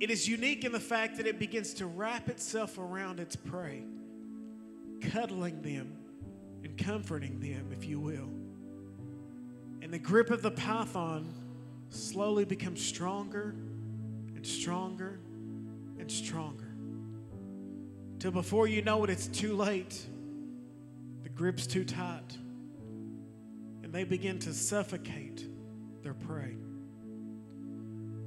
It 0.00 0.10
is 0.10 0.26
unique 0.26 0.64
in 0.64 0.72
the 0.72 0.80
fact 0.80 1.16
that 1.18 1.28
it 1.28 1.38
begins 1.38 1.74
to 1.74 1.86
wrap 1.86 2.28
itself 2.28 2.76
around 2.76 3.20
its 3.20 3.36
prey, 3.36 3.84
cuddling 5.00 5.62
them 5.62 5.96
and 6.64 6.76
comforting 6.76 7.38
them, 7.38 7.68
if 7.70 7.84
you 7.84 8.00
will. 8.00 8.30
And 9.80 9.92
the 9.92 9.98
grip 10.00 10.30
of 10.30 10.42
the 10.42 10.50
python 10.50 11.32
slowly 11.90 12.44
becomes 12.44 12.84
stronger 12.84 13.54
and 14.34 14.46
stronger 14.46 15.20
and 15.98 16.10
stronger. 16.10 16.74
Till 18.18 18.30
before 18.30 18.66
you 18.66 18.82
know 18.82 19.04
it, 19.04 19.10
it's 19.10 19.26
too 19.26 19.54
late. 19.54 20.04
The 21.22 21.28
grip's 21.28 21.66
too 21.66 21.84
tight. 21.84 22.36
And 23.82 23.92
they 23.92 24.04
begin 24.04 24.38
to 24.40 24.52
suffocate 24.52 25.46
their 26.02 26.14
prey. 26.14 26.56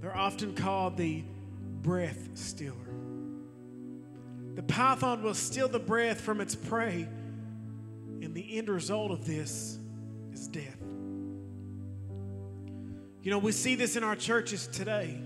They're 0.02 0.16
often 0.16 0.54
called 0.56 0.96
the 0.96 1.24
breath 1.82 2.30
stealer. 2.36 2.76
The 4.56 4.64
python 4.64 5.24
will 5.24 5.34
steal 5.34 5.68
the 5.68 5.80
breath 5.80 6.22
from 6.22 6.42
its 6.42 6.56
prey, 6.56 7.08
and 8.22 8.34
the 8.34 8.58
end 8.58 8.70
result 8.70 9.12
of 9.12 9.26
this 9.26 9.78
is 10.34 10.48
death. 10.48 10.79
You 13.22 13.32
know, 13.32 13.38
we 13.38 13.52
see 13.52 13.76
this 13.76 13.96
in 13.96 14.04
our 14.04 14.16
churches 14.16 14.68
today. 14.68 15.22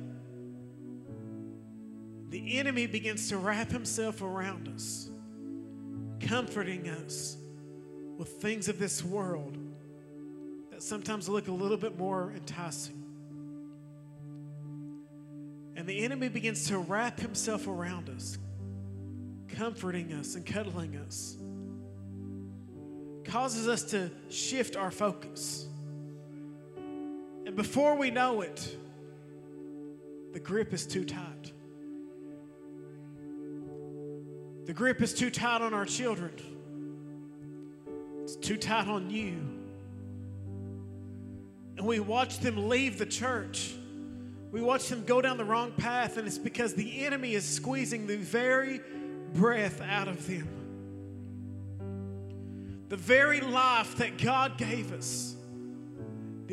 The 2.29 2.57
enemy 2.57 2.87
begins 2.87 3.29
to 3.29 3.37
wrap 3.37 3.69
himself 3.69 4.23
around 4.23 4.67
us, 4.67 5.09
comforting 6.19 6.89
us 6.89 7.37
with 8.17 8.29
things 8.41 8.67
of 8.67 8.79
this 8.79 9.03
world 9.03 9.57
that 10.71 10.81
sometimes 10.81 11.29
look 11.29 11.47
a 11.47 11.51
little 11.51 11.77
bit 11.77 11.97
more 11.97 12.33
enticing. 12.35 13.03
And 15.75 15.87
the 15.87 16.03
enemy 16.03 16.29
begins 16.29 16.67
to 16.69 16.79
wrap 16.79 17.19
himself 17.19 17.67
around 17.67 18.09
us, 18.09 18.37
comforting 19.49 20.13
us 20.13 20.33
and 20.33 20.43
cuddling 20.43 20.97
us, 20.97 21.37
causes 23.25 23.67
us 23.67 23.83
to 23.91 24.09
shift 24.29 24.75
our 24.75 24.89
focus. 24.89 25.67
And 27.53 27.57
before 27.57 27.95
we 27.95 28.09
know 28.09 28.41
it, 28.41 28.75
the 30.33 30.39
grip 30.39 30.73
is 30.73 30.87
too 30.87 31.05
tight. 31.05 31.51
The 34.65 34.73
grip 34.73 35.03
is 35.03 35.13
too 35.13 35.29
tight 35.29 35.61
on 35.61 35.71
our 35.71 35.85
children. 35.85 36.31
It's 38.23 38.35
too 38.35 38.57
tight 38.57 38.87
on 38.87 39.11
you. 39.11 39.37
And 41.77 41.85
we 41.85 41.99
watch 41.99 42.39
them 42.39 42.69
leave 42.69 42.97
the 42.97 43.05
church 43.05 43.75
we 44.53 44.61
watch 44.61 44.87
them 44.87 45.03
go 45.03 45.19
down 45.19 45.37
the 45.37 45.45
wrong 45.45 45.71
path, 45.71 46.17
and 46.17 46.27
it's 46.27 46.37
because 46.37 46.75
the 46.75 47.03
enemy 47.07 47.33
is 47.33 47.43
squeezing 47.43 48.05
the 48.05 48.17
very 48.17 48.81
breath 49.33 49.81
out 49.81 50.07
of 50.07 50.27
them. 50.27 50.47
The 52.89 52.97
very 52.97 53.41
life 53.41 53.95
that 53.95 54.19
God 54.19 54.59
gave 54.59 54.93
us, 54.93 55.35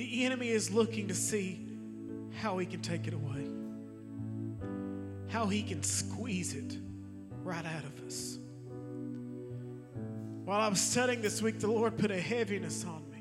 the 0.01 0.25
enemy 0.25 0.49
is 0.49 0.71
looking 0.71 1.09
to 1.09 1.15
see 1.15 1.61
how 2.41 2.57
he 2.57 2.65
can 2.65 2.81
take 2.81 3.07
it 3.07 3.13
away, 3.13 3.45
how 5.29 5.45
he 5.45 5.63
can 5.63 5.83
squeeze 5.83 6.55
it 6.55 6.79
right 7.45 7.67
out 7.67 7.85
of 7.85 8.07
us. 8.07 8.39
While 10.47 10.59
I 10.59 10.69
was 10.69 10.81
studying 10.81 11.21
this 11.21 11.43
week, 11.43 11.61
the 11.61 11.67
Lord 11.67 11.99
put 11.99 12.11
a 12.11 12.19
heaviness 12.19 12.83
on 12.87 13.03
me. 13.11 13.19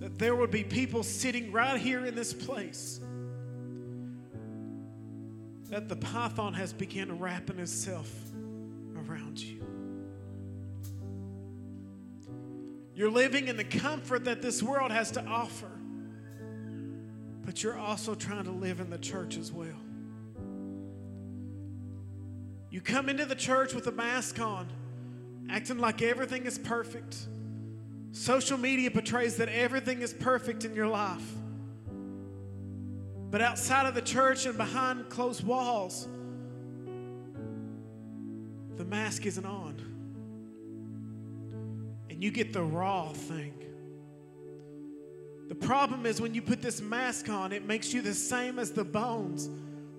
that 0.00 0.18
there 0.18 0.36
would 0.36 0.50
be 0.50 0.64
people 0.64 1.02
sitting 1.02 1.50
right 1.50 1.80
here 1.80 2.04
in 2.04 2.14
this 2.14 2.34
place 2.34 3.00
that 5.70 5.88
the 5.88 5.96
python 5.96 6.52
has 6.52 6.74
begun 6.74 7.18
wrapping 7.18 7.58
itself 7.58 8.12
around 8.96 9.38
you. 9.38 9.81
You're 12.94 13.10
living 13.10 13.48
in 13.48 13.56
the 13.56 13.64
comfort 13.64 14.24
that 14.24 14.42
this 14.42 14.62
world 14.62 14.90
has 14.90 15.10
to 15.12 15.24
offer, 15.24 15.70
but 17.44 17.62
you're 17.62 17.78
also 17.78 18.14
trying 18.14 18.44
to 18.44 18.50
live 18.50 18.80
in 18.80 18.90
the 18.90 18.98
church 18.98 19.36
as 19.36 19.50
well. 19.50 19.68
You 22.70 22.80
come 22.80 23.08
into 23.08 23.26
the 23.26 23.34
church 23.34 23.74
with 23.74 23.86
a 23.86 23.92
mask 23.92 24.40
on, 24.40 24.68
acting 25.50 25.78
like 25.78 26.02
everything 26.02 26.46
is 26.46 26.58
perfect 26.58 27.26
Social 28.12 28.58
media 28.58 28.90
portrays 28.90 29.36
that 29.36 29.48
everything 29.48 30.02
is 30.02 30.12
perfect 30.12 30.66
in 30.66 30.74
your 30.74 30.86
life. 30.86 31.26
But 33.30 33.40
outside 33.40 33.86
of 33.86 33.94
the 33.94 34.02
church 34.02 34.44
and 34.44 34.56
behind 34.56 35.08
closed 35.08 35.42
walls, 35.42 36.06
the 38.76 38.84
mask 38.84 39.24
isn't 39.24 39.46
on. 39.46 39.81
You 42.22 42.30
get 42.30 42.52
the 42.52 42.62
raw 42.62 43.12
thing. 43.12 43.52
The 45.48 45.56
problem 45.56 46.06
is 46.06 46.20
when 46.20 46.34
you 46.34 46.40
put 46.40 46.62
this 46.62 46.80
mask 46.80 47.28
on, 47.28 47.50
it 47.50 47.66
makes 47.66 47.92
you 47.92 48.00
the 48.00 48.14
same 48.14 48.60
as 48.60 48.70
the 48.70 48.84
bones 48.84 49.50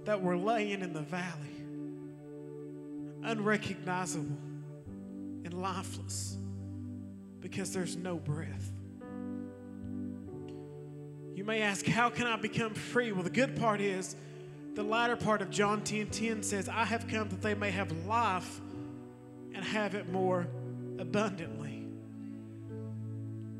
that 0.05 0.21
were 0.21 0.37
laying 0.37 0.79
in 0.79 0.93
the 0.93 1.01
valley 1.01 1.49
unrecognizable 3.23 4.37
and 5.43 5.53
lifeless 5.53 6.37
because 7.41 7.73
there's 7.73 7.97
no 7.97 8.15
breath. 8.15 8.71
You 11.35 11.43
may 11.43 11.61
ask, 11.61 11.85
How 11.85 12.09
can 12.09 12.25
I 12.25 12.37
become 12.37 12.73
free? 12.73 13.11
Well, 13.11 13.23
the 13.23 13.29
good 13.29 13.57
part 13.57 13.81
is 13.81 14.15
the 14.75 14.83
latter 14.83 15.17
part 15.17 15.41
of 15.41 15.49
John 15.49 15.81
10 15.83 16.07
10 16.07 16.41
says, 16.41 16.69
I 16.69 16.85
have 16.85 17.05
come 17.05 17.27
that 17.27 17.41
they 17.41 17.53
may 17.53 17.71
have 17.71 17.91
life 18.07 18.61
and 19.53 19.61
have 19.65 19.93
it 19.93 20.09
more 20.09 20.47
abundantly. 20.99 21.82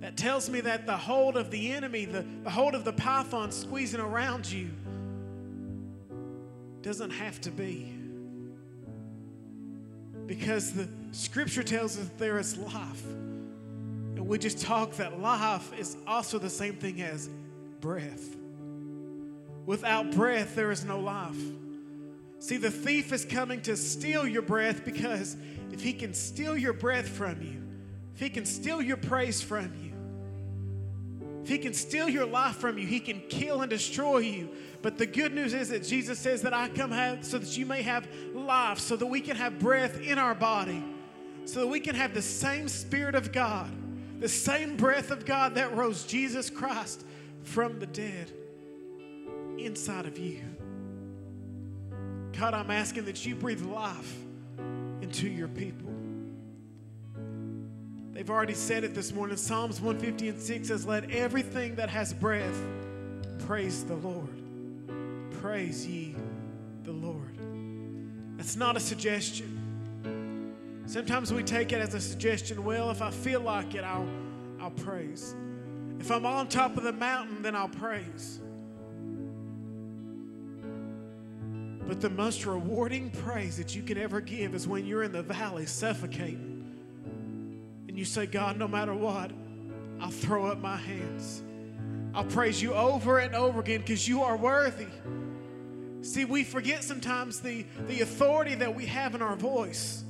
That 0.04 0.18
tells 0.18 0.50
me 0.50 0.60
that 0.60 0.86
the 0.86 0.98
hold 0.98 1.38
of 1.38 1.50
the 1.50 1.72
enemy, 1.72 2.04
the, 2.04 2.26
the 2.44 2.50
hold 2.50 2.76
of 2.76 2.84
the 2.84 2.92
python 2.92 3.54
squeezing 3.54 4.02
around 4.02 4.52
you, 4.52 4.70
doesn't 6.82 7.12
have 7.12 7.40
to 7.40 7.50
be. 7.50 7.90
Because 10.26 10.74
the 10.74 10.90
scripture 11.14 11.64
tells 11.64 11.98
us 11.98 12.10
there 12.18 12.38
is 12.38 12.58
life. 12.58 13.06
And 13.06 14.28
we 14.28 14.38
just 14.38 14.60
talk 14.60 14.92
that 14.98 15.22
life 15.22 15.72
is 15.80 15.96
also 16.06 16.38
the 16.38 16.50
same 16.50 16.76
thing 16.76 17.02
as 17.02 17.30
breath. 17.80 18.36
Without 19.66 20.12
breath, 20.12 20.54
there 20.54 20.72
is 20.72 20.84
no 20.84 21.00
life. 21.00 21.42
See, 22.40 22.58
the 22.58 22.72
thief 22.72 23.14
is 23.14 23.24
coming 23.24 23.62
to 23.62 23.78
steal 23.78 24.28
your 24.28 24.42
breath 24.42 24.84
because 24.84 25.38
if 25.72 25.82
he 25.82 25.94
can 25.94 26.14
steal 26.14 26.58
your 26.58 26.74
breath 26.74 27.08
from 27.08 27.42
you, 27.42 27.64
if 28.16 28.20
he 28.20 28.30
can 28.30 28.46
steal 28.46 28.82
your 28.82 28.98
praise 28.98 29.42
from 29.42 29.72
you, 29.82 29.93
if 31.44 31.50
he 31.50 31.58
can 31.58 31.74
steal 31.74 32.08
your 32.08 32.26
life 32.26 32.56
from 32.56 32.78
you, 32.78 32.88
he 32.88 33.02
can 33.02 33.22
kill 33.28 33.62
and 33.62 33.70
destroy 33.70 34.20
you. 34.20 34.50
But 34.82 34.98
the 34.98 35.06
good 35.06 35.34
news 35.34 35.54
is 35.54 35.70
that 35.70 35.84
Jesus 35.84 36.18
says 36.18 36.42
that 36.44 36.54
I 36.54 36.70
come 36.70 36.90
have, 36.92 37.26
so 37.26 37.38
that 37.38 37.58
you 37.58 37.66
may 37.66 37.82
have 37.82 38.08
life, 38.34 38.80
so 38.80 38.96
that 38.96 39.06
we 39.06 39.20
can 39.20 39.36
have 39.36 39.60
breath 39.60 40.00
in 40.00 40.18
our 40.18 40.36
body, 40.36 40.82
so 41.44 41.60
that 41.60 41.68
we 41.68 41.82
can 41.82 41.96
have 41.96 42.14
the 42.14 42.22
same 42.22 42.70
Spirit 42.70 43.14
of 43.14 43.34
God, 43.34 43.70
the 44.22 44.30
same 44.30 44.78
breath 44.78 45.12
of 45.12 45.26
God 45.26 45.56
that 45.56 45.76
rose 45.76 46.06
Jesus 46.06 46.50
Christ 46.50 47.06
from 47.42 47.78
the 47.78 47.88
dead 47.88 48.32
inside 49.58 50.06
of 50.06 50.18
you. 50.18 50.40
God, 52.40 52.54
I'm 52.54 52.72
asking 52.72 53.04
that 53.06 53.26
you 53.26 53.36
breathe 53.36 53.62
life 53.62 54.18
into 55.02 55.28
your 55.28 55.50
people. 55.50 55.94
They've 58.24 58.30
already 58.30 58.54
said 58.54 58.86
it 58.86 58.96
this 58.96 59.12
morning. 59.12 59.36
Psalms 59.36 59.82
150 59.82 60.30
and 60.30 60.42
6 60.42 60.70
says, 60.70 60.86
Let 60.86 61.12
everything 61.12 61.76
that 61.76 61.90
has 61.90 62.14
breath 62.14 62.58
praise 63.40 63.84
the 63.84 63.96
Lord. 63.96 64.30
Praise 65.42 65.86
ye 65.86 66.16
the 66.86 66.94
Lord. 66.94 67.38
That's 68.38 68.56
not 68.56 68.78
a 68.78 68.80
suggestion. 68.80 70.54
Sometimes 70.86 71.34
we 71.34 71.44
take 71.44 71.74
it 71.74 71.82
as 71.82 71.96
a 71.96 72.00
suggestion. 72.00 72.64
Well, 72.64 72.92
if 72.92 73.02
I 73.02 73.12
feel 73.12 73.42
like 73.42 73.76
it, 73.76 73.84
I'll, 73.84 74.08
I'll 74.62 74.72
praise. 74.72 75.36
If 76.00 76.10
I'm 76.10 76.26
on 76.26 76.48
top 76.48 76.78
of 76.78 76.84
the 76.84 76.94
mountain, 76.94 77.42
then 77.42 77.58
I'll 77.58 77.68
praise. 77.68 78.40
But 81.86 82.00
the 82.00 82.10
most 82.10 82.46
rewarding 82.46 83.10
praise 83.10 83.58
that 83.58 83.76
you 83.76 83.82
can 83.82 83.98
ever 83.98 84.22
give 84.22 84.56
is 84.56 84.66
when 84.66 84.86
you're 84.86 85.04
in 85.04 85.12
the 85.12 85.24
valley 85.24 85.66
suffocating. 85.66 86.53
And 87.94 88.00
you 88.00 88.06
say, 88.06 88.26
God, 88.26 88.58
no 88.58 88.68
matter 88.68 88.96
what, 88.96 89.30
I'll 90.02 90.10
throw 90.10 90.48
up 90.48 90.58
my 90.58 90.78
hands. 90.78 91.44
I'll 92.16 92.24
praise 92.24 92.60
you 92.60 92.74
over 92.74 93.20
and 93.20 93.36
over 93.36 93.60
again 93.60 93.82
because 93.82 94.08
you 94.08 94.24
are 94.24 94.36
worthy. 94.36 94.88
See, 96.02 96.26
we 96.26 96.44
forget 96.44 96.84
sometimes 96.84 97.40
the, 97.40 97.68
the 97.88 98.02
authority 98.02 98.56
that 98.56 98.74
we 98.74 98.88
have 98.88 99.14
in 99.14 99.22
our 99.22 99.36
voice. 99.36 100.04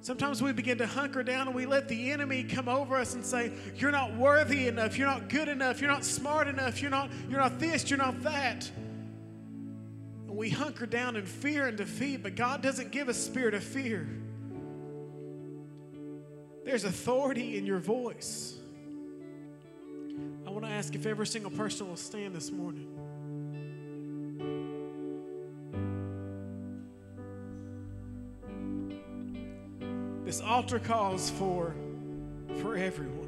Sometimes 0.00 0.42
we 0.42 0.54
begin 0.54 0.78
to 0.78 0.86
hunker 0.86 1.22
down 1.22 1.46
and 1.46 1.54
we 1.54 1.66
let 1.66 1.88
the 1.88 2.10
enemy 2.10 2.42
come 2.42 2.70
over 2.70 2.96
us 2.96 3.12
and 3.12 3.22
say, 3.22 3.52
You're 3.76 3.90
not 3.90 4.16
worthy 4.16 4.66
enough, 4.66 4.96
you're 4.96 5.06
not 5.06 5.28
good 5.28 5.48
enough, 5.48 5.82
you're 5.82 5.90
not 5.90 6.06
smart 6.06 6.48
enough, 6.48 6.80
you're 6.80 6.90
not, 6.90 7.10
you're 7.28 7.40
not 7.40 7.58
this, 7.58 7.90
you're 7.90 7.98
not 7.98 8.22
that 8.22 8.70
And 10.26 10.38
we 10.38 10.48
hunker 10.48 10.86
down 10.86 11.16
in 11.16 11.26
fear 11.26 11.66
and 11.66 11.76
defeat, 11.76 12.22
but 12.22 12.34
God 12.34 12.62
doesn't 12.62 12.92
give 12.92 13.10
a 13.10 13.14
spirit 13.14 13.52
of 13.52 13.62
fear. 13.62 14.08
There's 16.70 16.84
authority 16.84 17.58
in 17.58 17.66
your 17.66 17.80
voice. 17.80 18.56
I 20.46 20.50
want 20.50 20.64
to 20.64 20.70
ask 20.70 20.94
if 20.94 21.04
every 21.04 21.26
single 21.26 21.50
person 21.50 21.88
will 21.88 21.96
stand 21.96 22.32
this 22.32 22.52
morning. 22.52 22.86
This 30.24 30.40
altar 30.40 30.78
calls 30.78 31.30
for 31.30 31.74
for 32.60 32.76
everyone. 32.76 33.18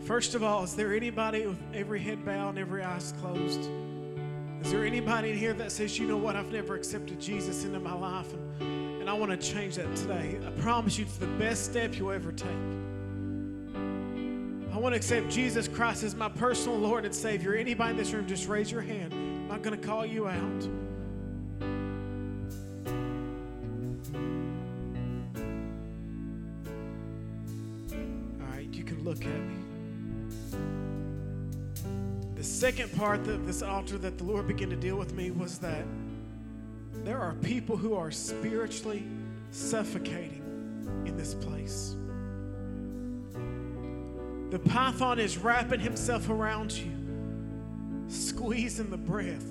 First 0.00 0.34
of 0.34 0.42
all, 0.42 0.64
is 0.64 0.74
there 0.74 0.92
anybody 0.92 1.46
with 1.46 1.62
every 1.72 2.00
head 2.00 2.24
bowed 2.24 2.48
and 2.48 2.58
every 2.58 2.82
eyes 2.82 3.14
closed? 3.20 3.60
Is 4.60 4.72
there 4.72 4.84
anybody 4.84 5.30
in 5.30 5.38
here 5.38 5.52
that 5.52 5.70
says, 5.70 6.00
you 6.00 6.08
know 6.08 6.16
what, 6.16 6.34
I've 6.34 6.50
never 6.50 6.74
accepted 6.74 7.20
Jesus 7.20 7.64
into 7.64 7.78
my 7.78 7.94
life 7.94 8.32
and, 8.32 8.91
and 9.02 9.10
I 9.10 9.14
want 9.14 9.32
to 9.32 9.36
change 9.36 9.74
that 9.74 9.96
today? 9.96 10.38
I 10.46 10.50
promise 10.62 10.96
you, 10.96 11.04
it's 11.04 11.16
the 11.16 11.26
best 11.26 11.64
step 11.64 11.98
you'll 11.98 12.12
ever 12.12 12.30
take. 12.30 12.48
I 14.72 14.78
want 14.78 14.92
to 14.92 14.96
accept 14.96 15.28
Jesus 15.28 15.66
Christ 15.66 16.04
as 16.04 16.14
my 16.14 16.28
personal 16.28 16.78
Lord 16.78 17.04
and 17.04 17.12
Savior. 17.12 17.56
Anybody 17.56 17.90
in 17.90 17.96
this 17.96 18.12
room, 18.12 18.28
just 18.28 18.46
raise 18.46 18.70
your 18.70 18.80
hand. 18.80 19.12
I'm 19.12 19.48
not 19.48 19.62
going 19.62 19.76
to 19.76 19.84
call 19.84 20.06
you 20.06 20.28
out. 20.28 20.68
All 28.40 28.54
right, 28.54 28.68
you 28.72 28.84
can 28.84 29.02
look 29.02 29.26
at 29.26 29.26
me 29.26 29.56
The 32.36 32.44
second 32.44 32.96
part 32.96 33.26
of 33.26 33.48
this 33.48 33.62
altar 33.62 33.98
that 33.98 34.16
the 34.16 34.24
Lord 34.24 34.46
began 34.46 34.70
to 34.70 34.76
deal 34.76 34.96
with 34.96 35.12
me 35.12 35.32
was 35.32 35.58
that 35.58 35.84
there 37.04 37.18
are 37.18 37.34
people 37.42 37.76
who 37.76 37.94
are 37.94 38.10
spiritually 38.10 39.04
suffocating 39.50 40.42
in 41.06 41.16
this 41.16 41.34
place. 41.34 41.96
The 44.50 44.58
python 44.58 45.18
is 45.18 45.38
wrapping 45.38 45.80
himself 45.80 46.28
around 46.28 46.72
you, 46.72 46.92
squeezing 48.08 48.90
the 48.90 48.98
breath 48.98 49.46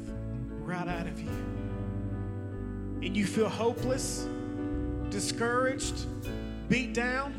right 0.59 0.87
out 0.87 1.07
of 1.07 1.19
you. 1.19 1.29
And 3.01 3.17
you 3.17 3.25
feel 3.25 3.49
hopeless, 3.49 4.27
discouraged, 5.09 6.05
beat 6.69 6.93
down. 6.93 7.33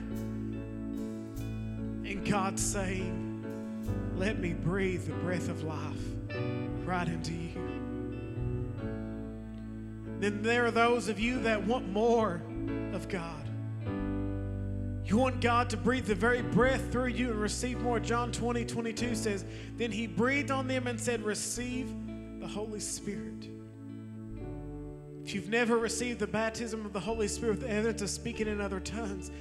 And 2.04 2.28
God's 2.28 2.62
saying, 2.62 3.44
let 4.16 4.38
me 4.40 4.52
breathe 4.52 5.06
the 5.06 5.14
breath 5.14 5.48
of 5.48 5.62
life 5.62 5.96
right 6.84 7.06
into 7.08 7.32
you. 7.32 7.81
Then 10.22 10.40
there 10.40 10.64
are 10.64 10.70
those 10.70 11.08
of 11.08 11.18
you 11.18 11.40
that 11.40 11.66
want 11.66 11.88
more 11.88 12.40
of 12.92 13.08
God. 13.08 13.44
You 15.04 15.16
want 15.16 15.40
God 15.40 15.68
to 15.70 15.76
breathe 15.76 16.06
the 16.06 16.14
very 16.14 16.42
breath 16.42 16.92
through 16.92 17.08
you 17.08 17.32
and 17.32 17.40
receive 17.40 17.80
more. 17.80 17.98
John 17.98 18.30
20, 18.30 18.64
22 18.64 19.16
says, 19.16 19.44
Then 19.76 19.90
he 19.90 20.06
breathed 20.06 20.52
on 20.52 20.68
them 20.68 20.86
and 20.86 21.00
said, 21.00 21.24
Receive 21.24 21.92
the 22.38 22.46
Holy 22.46 22.78
Spirit. 22.78 23.48
If 25.24 25.34
you've 25.34 25.48
never 25.48 25.76
received 25.76 26.20
the 26.20 26.28
baptism 26.28 26.86
of 26.86 26.92
the 26.92 27.00
Holy 27.00 27.26
Spirit 27.26 27.58
with 27.58 27.62
the 27.62 27.70
evidence 27.70 28.02
of 28.02 28.08
speaking 28.08 28.46
in 28.46 28.60
other 28.60 28.78
tongues, 28.78 29.32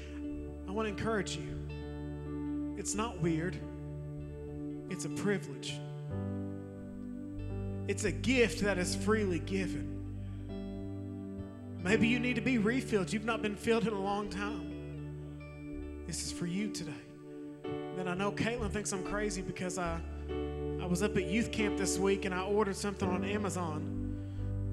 I 0.67 0.72
want 0.72 0.88
to 0.88 0.89
encourage 0.89 1.38
you. 1.38 2.76
It's 2.80 2.96
not 2.96 3.22
weird. 3.22 3.56
It's 4.89 5.06
a 5.06 5.10
privilege. 5.10 5.80
It's 7.88 8.06
a 8.06 8.12
gift 8.12 8.62
that 8.62 8.80
is 8.80 8.96
freely 8.96 9.38
given. 9.38 10.01
Maybe 11.84 12.08
you 12.08 12.20
need 12.20 12.36
to 12.36 12.41
be 12.41 12.58
refilled. 12.58 13.12
You've 13.12 13.26
not 13.26 13.41
been 13.41 13.56
filled 13.56 13.88
in 13.88 13.94
a 13.94 14.00
long 14.00 14.30
time. 14.30 16.04
This 16.06 16.26
is 16.26 16.32
for 16.32 16.46
you 16.46 16.70
today. 16.70 16.91
Then 17.96 18.08
I 18.08 18.13
know 18.13 18.32
Caitlin 18.32 18.72
thinks 18.72 18.91
I'm 18.91 19.04
crazy 19.04 19.41
because 19.41 19.78
I, 19.78 20.00
I 20.82 20.86
was 20.86 21.02
up 21.02 21.17
at 21.17 21.26
youth 21.26 21.52
camp 21.52 21.78
this 21.78 21.98
week 21.98 22.26
and 22.26 22.36
I 22.36 22.44
ordered 22.44 22.76
something 22.76 23.10
on 23.10 23.24
Amazon. 23.24 23.98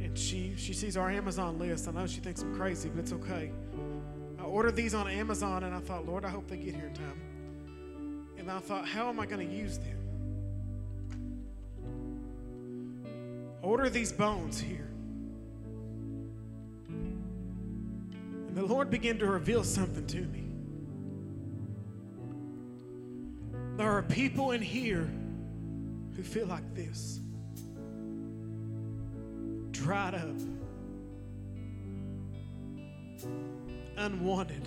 And 0.02 0.18
she, 0.18 0.54
she 0.56 0.72
sees 0.72 0.96
our 0.96 1.10
Amazon 1.10 1.58
list. 1.58 1.88
I 1.88 1.92
know 1.92 2.06
she 2.06 2.20
thinks 2.20 2.42
I'm 2.42 2.54
crazy, 2.54 2.88
but 2.88 3.00
it's 3.00 3.12
okay. 3.12 3.52
I 4.38 4.42
ordered 4.42 4.76
these 4.76 4.94
on 4.94 5.08
Amazon 5.08 5.64
and 5.64 5.74
I 5.74 5.80
thought, 5.80 6.06
Lord, 6.06 6.24
I 6.24 6.28
hope 6.28 6.48
they 6.48 6.56
get 6.56 6.74
here 6.74 6.86
in 6.86 6.94
time. 6.94 8.26
And 8.38 8.50
I 8.50 8.58
thought, 8.58 8.86
how 8.86 9.08
am 9.08 9.18
I 9.18 9.26
going 9.26 9.46
to 9.46 9.54
use 9.54 9.78
them? 9.78 9.96
Order 13.62 13.90
these 13.90 14.12
bones 14.12 14.60
here. 14.60 14.88
Lord 18.56 18.90
began 18.90 19.18
to 19.18 19.26
reveal 19.26 19.64
something 19.64 20.06
to 20.06 20.20
me. 20.20 20.44
There 23.76 23.90
are 23.90 24.02
people 24.02 24.50
in 24.52 24.60
here 24.60 25.08
who 26.16 26.22
feel 26.22 26.46
like 26.46 26.74
this 26.74 27.20
dried 29.70 30.14
up, 30.14 30.36
unwanted. 33.96 34.66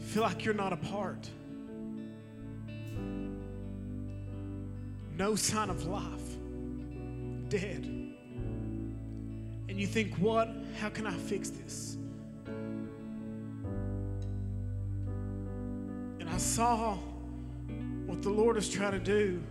Feel 0.00 0.22
like 0.22 0.44
you're 0.44 0.54
not 0.54 0.72
a 0.72 0.76
part. 0.76 1.28
No 5.18 5.34
sign 5.34 5.68
of 5.68 5.84
life. 5.86 6.36
Dead. 7.48 7.95
And 9.76 9.82
you 9.82 9.86
think, 9.86 10.14
what? 10.14 10.48
How 10.80 10.88
can 10.88 11.06
I 11.06 11.12
fix 11.12 11.50
this? 11.50 11.98
And 16.18 16.30
I 16.30 16.38
saw 16.38 16.96
what 18.06 18.22
the 18.22 18.30
Lord 18.30 18.56
is 18.56 18.70
trying 18.70 18.92
to 18.92 18.98
do. 18.98 19.42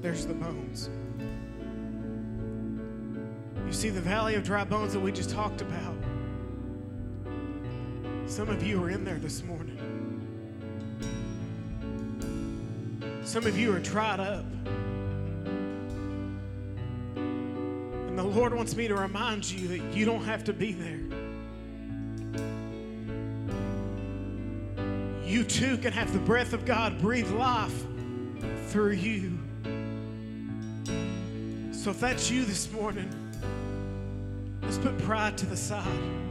There's 0.00 0.24
the 0.24 0.32
bones. 0.32 0.88
You 3.66 3.72
see 3.74 3.90
the 3.90 4.00
valley 4.00 4.36
of 4.36 4.42
dry 4.42 4.64
bones 4.64 4.94
that 4.94 5.00
we 5.00 5.12
just 5.12 5.28
talked 5.28 5.60
about. 5.60 5.99
Some 8.30 8.48
of 8.48 8.64
you 8.64 8.80
are 8.80 8.90
in 8.90 9.02
there 9.02 9.18
this 9.18 9.42
morning. 9.42 9.76
Some 13.24 13.44
of 13.44 13.58
you 13.58 13.74
are 13.74 13.80
dried 13.80 14.20
up. 14.20 14.44
And 17.16 18.16
the 18.16 18.22
Lord 18.22 18.54
wants 18.54 18.76
me 18.76 18.86
to 18.86 18.94
remind 18.94 19.50
you 19.50 19.66
that 19.66 19.96
you 19.96 20.04
don't 20.04 20.22
have 20.22 20.44
to 20.44 20.52
be 20.52 20.70
there. 20.70 21.00
You 25.24 25.42
too 25.42 25.76
can 25.76 25.92
have 25.92 26.12
the 26.12 26.20
breath 26.20 26.52
of 26.52 26.64
God 26.64 27.00
breathe 27.00 27.32
life 27.32 27.84
through 28.68 28.92
you. 28.92 29.40
So 31.72 31.90
if 31.90 31.98
that's 31.98 32.30
you 32.30 32.44
this 32.44 32.70
morning, 32.70 33.10
let's 34.62 34.78
put 34.78 34.96
pride 34.98 35.36
to 35.38 35.46
the 35.46 35.56
side. 35.56 36.29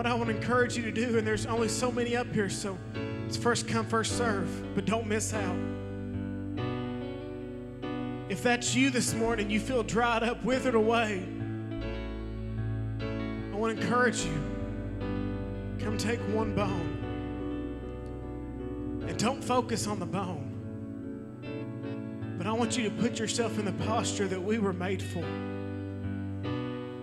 What 0.00 0.06
I 0.06 0.14
want 0.14 0.30
to 0.30 0.34
encourage 0.34 0.78
you 0.78 0.82
to 0.84 0.90
do, 0.90 1.18
and 1.18 1.26
there's 1.26 1.44
only 1.44 1.68
so 1.68 1.92
many 1.92 2.16
up 2.16 2.32
here, 2.32 2.48
so 2.48 2.78
it's 3.26 3.36
first 3.36 3.68
come, 3.68 3.84
first 3.84 4.16
serve, 4.16 4.48
but 4.74 4.86
don't 4.86 5.06
miss 5.06 5.34
out. 5.34 5.56
If 8.30 8.42
that's 8.42 8.74
you 8.74 8.88
this 8.88 9.12
morning, 9.12 9.50
you 9.50 9.60
feel 9.60 9.82
dried 9.82 10.22
up, 10.22 10.42
withered 10.42 10.74
away, 10.74 11.22
I 12.98 13.54
want 13.54 13.76
to 13.76 13.82
encourage 13.82 14.24
you. 14.24 14.32
Come 15.80 15.98
take 15.98 16.20
one 16.34 16.54
bone. 16.54 16.96
And 19.06 19.18
don't 19.18 19.44
focus 19.44 19.86
on 19.86 19.98
the 19.98 20.06
bone. 20.06 20.46
But 22.38 22.46
I 22.46 22.52
want 22.52 22.78
you 22.78 22.84
to 22.88 22.90
put 22.96 23.18
yourself 23.18 23.58
in 23.58 23.66
the 23.66 23.84
posture 23.84 24.28
that 24.28 24.42
we 24.42 24.58
were 24.58 24.72
made 24.72 25.02
for. 25.02 25.26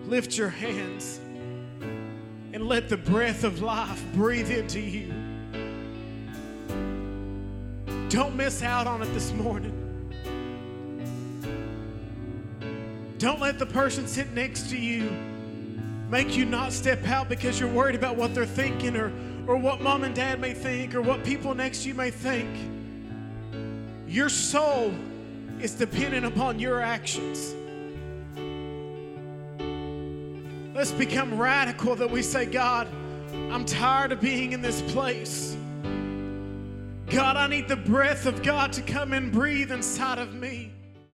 Lift 0.07 0.35
your 0.35 0.49
hands 0.49 1.19
and 1.19 1.26
let 2.67 2.89
the 2.89 2.97
breath 2.97 3.43
of 3.43 3.61
life 3.61 4.03
breathe 4.13 4.51
into 4.51 4.79
you. 4.79 5.13
Don't 8.09 8.35
miss 8.35 8.61
out 8.61 8.87
on 8.87 9.01
it 9.01 9.13
this 9.13 9.31
morning. 9.33 9.73
Don't 13.17 13.39
let 13.39 13.57
the 13.57 13.65
person 13.65 14.07
sit 14.07 14.31
next 14.33 14.69
to 14.69 14.77
you 14.77 15.09
make 16.09 16.37
you 16.37 16.45
not 16.45 16.71
step 16.71 17.05
out 17.07 17.27
because 17.27 17.59
you're 17.59 17.71
worried 17.71 17.95
about 17.95 18.15
what 18.15 18.33
they're 18.33 18.45
thinking 18.45 18.95
or, 18.95 19.11
or 19.45 19.57
what 19.57 19.81
mom 19.81 20.03
and 20.03 20.15
dad 20.15 20.39
may 20.39 20.53
think 20.53 20.95
or 20.95 21.01
what 21.01 21.23
people 21.23 21.53
next 21.53 21.83
to 21.83 21.89
you 21.89 21.93
may 21.93 22.11
think. 22.11 22.49
Your 24.07 24.29
soul 24.29 24.93
is 25.59 25.73
dependent 25.73 26.25
upon 26.25 26.59
your 26.59 26.81
actions. 26.81 27.53
Let's 30.77 30.91
become 30.91 31.39
radical 31.39 31.95
that 31.95 32.11
we 32.11 32.21
say, 32.21 32.45
God, 32.45 32.87
I'm 33.33 33.65
tired 33.65 34.11
of 34.11 34.21
being 34.21 34.51
in 34.51 34.61
this 34.61 34.83
place. 34.83 35.57
God, 37.07 37.35
I 37.35 37.47
need 37.47 37.67
the 37.67 37.77
breath 37.77 38.27
of 38.27 38.43
God 38.43 38.73
to 38.73 38.83
come 38.83 39.11
and 39.13 39.31
breathe 39.31 39.71
inside 39.71 40.19
of 40.19 40.35
me. 40.35 40.71